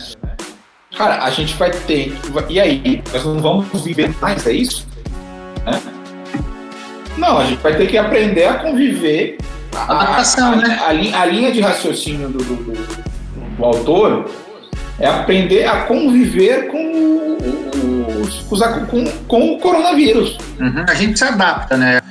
Cara, 0.97 1.23
a 1.23 1.29
gente 1.29 1.53
vai 1.55 1.69
ter. 1.69 2.13
E 2.49 2.59
aí? 2.59 3.03
Nós 3.13 3.25
não 3.25 3.39
vamos 3.39 3.83
viver 3.83 4.11
mais, 4.19 4.47
é 4.47 4.53
isso? 4.53 4.87
Né? 5.65 5.79
Não, 7.17 7.37
a 7.37 7.45
gente 7.45 7.61
vai 7.61 7.77
ter 7.77 7.87
que 7.87 7.97
aprender 7.97 8.45
a 8.45 8.55
conviver. 8.55 9.37
Adaptação, 9.75 10.53
a, 10.53 10.55
né? 10.55 10.79
A, 10.79 10.85
a, 10.85 11.21
a, 11.21 11.25
linha 11.25 11.51
de 11.51 11.59
raciocínio 11.59 12.29
do, 12.29 12.37
do, 12.39 12.55
do, 12.55 13.57
do, 13.57 13.65
autor 13.65 14.31
é 14.97 15.05
aprender 15.05 15.65
a 15.65 15.81
conviver 15.81 16.67
com, 16.67 17.37
os, 18.25 18.61
com, 18.89 19.05
com 19.27 19.53
o 19.53 19.59
coronavírus. 19.59 20.37
Uhum, 20.59 20.85
a 20.87 20.93
gente 20.93 21.17
se 21.17 21.23
adapta, 21.23 21.77
né? 21.77 22.01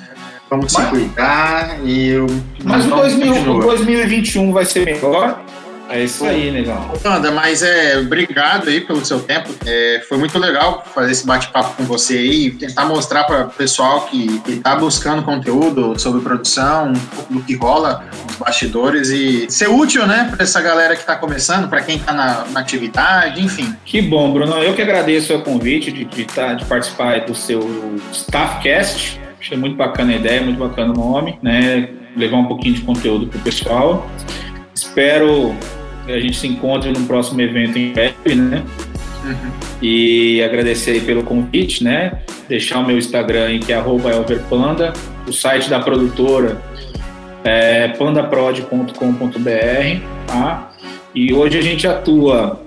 Vamos 0.50 0.72
mas, 0.72 0.84
se 0.84 0.90
cuidar 0.90 1.78
e. 1.84 2.14
Mas 2.62 2.86
o, 2.86 2.90
2000, 2.90 3.50
o 3.50 3.60
2021 3.60 4.52
vai 4.52 4.64
ser 4.64 4.84
melhor 4.84 5.42
é 5.90 6.04
isso 6.04 6.24
aí, 6.24 6.50
legal. 6.50 6.92
Wanda, 7.04 7.30
mas 7.30 7.62
é, 7.62 7.98
obrigado 7.98 8.68
aí 8.68 8.80
pelo 8.80 9.04
seu 9.04 9.20
tempo. 9.20 9.54
É, 9.66 10.02
foi 10.08 10.18
muito 10.18 10.38
legal 10.38 10.84
fazer 10.94 11.12
esse 11.12 11.26
bate-papo 11.26 11.76
com 11.76 11.84
você 11.84 12.14
aí 12.14 12.46
e 12.46 12.50
tentar 12.50 12.86
mostrar 12.86 13.24
para 13.24 13.46
o 13.46 13.50
pessoal 13.50 14.02
que 14.06 14.40
está 14.48 14.76
buscando 14.76 15.22
conteúdo 15.22 15.98
sobre 15.98 16.22
produção, 16.22 16.90
um 16.90 16.94
pouco 16.94 17.34
do 17.34 17.42
que 17.42 17.54
rola 17.54 18.04
nos 18.26 18.36
bastidores 18.36 19.10
e 19.10 19.46
ser 19.50 19.68
útil, 19.68 20.06
né, 20.06 20.28
para 20.30 20.42
essa 20.42 20.60
galera 20.60 20.94
que 20.94 21.02
está 21.02 21.16
começando, 21.16 21.68
para 21.68 21.82
quem 21.82 21.96
está 21.96 22.12
na, 22.12 22.44
na, 22.46 22.60
atividade, 22.60 23.42
enfim. 23.42 23.74
Que 23.84 24.00
bom, 24.00 24.32
Bruno. 24.32 24.56
Eu 24.62 24.74
que 24.74 24.82
agradeço 24.82 25.34
o 25.34 25.42
convite 25.42 25.92
de, 25.92 26.04
de, 26.04 26.24
tá, 26.24 26.54
de 26.54 26.64
participar 26.64 27.20
do 27.20 27.34
seu 27.34 27.98
Staffcast. 28.12 29.20
Achei 29.38 29.58
muito 29.58 29.76
bacana 29.76 30.12
a 30.12 30.16
ideia, 30.16 30.40
muito 30.40 30.58
bacana 30.58 30.92
o 30.92 30.96
nome, 30.96 31.38
né? 31.42 31.90
Levar 32.16 32.38
um 32.38 32.46
pouquinho 32.46 32.74
de 32.74 32.80
conteúdo 32.80 33.26
para 33.26 33.38
o 33.38 33.42
pessoal. 33.42 34.08
Espero 34.74 35.54
que 36.04 36.12
a 36.12 36.20
gente 36.20 36.36
se 36.36 36.46
encontre 36.46 36.90
no 36.90 37.06
próximo 37.06 37.40
evento 37.40 37.78
em 37.78 37.92
breve, 37.92 38.34
né? 38.34 38.64
Uhum. 39.24 39.50
E 39.80 40.42
agradecer 40.42 40.92
aí 40.92 41.00
pelo 41.00 41.22
convite, 41.22 41.82
né? 41.82 42.20
Deixar 42.48 42.80
o 42.80 42.86
meu 42.86 42.98
Instagram 42.98 43.46
aí, 43.46 43.58
que 43.58 43.72
é 43.72 43.76
elverpanda, 43.76 44.92
o 45.26 45.32
site 45.32 45.70
da 45.70 45.80
produtora 45.80 46.60
é 47.42 47.88
pandaprod.com.br, 47.88 48.98
tá? 50.26 50.72
E 51.14 51.32
hoje 51.32 51.58
a 51.58 51.62
gente 51.62 51.86
atua 51.86 52.60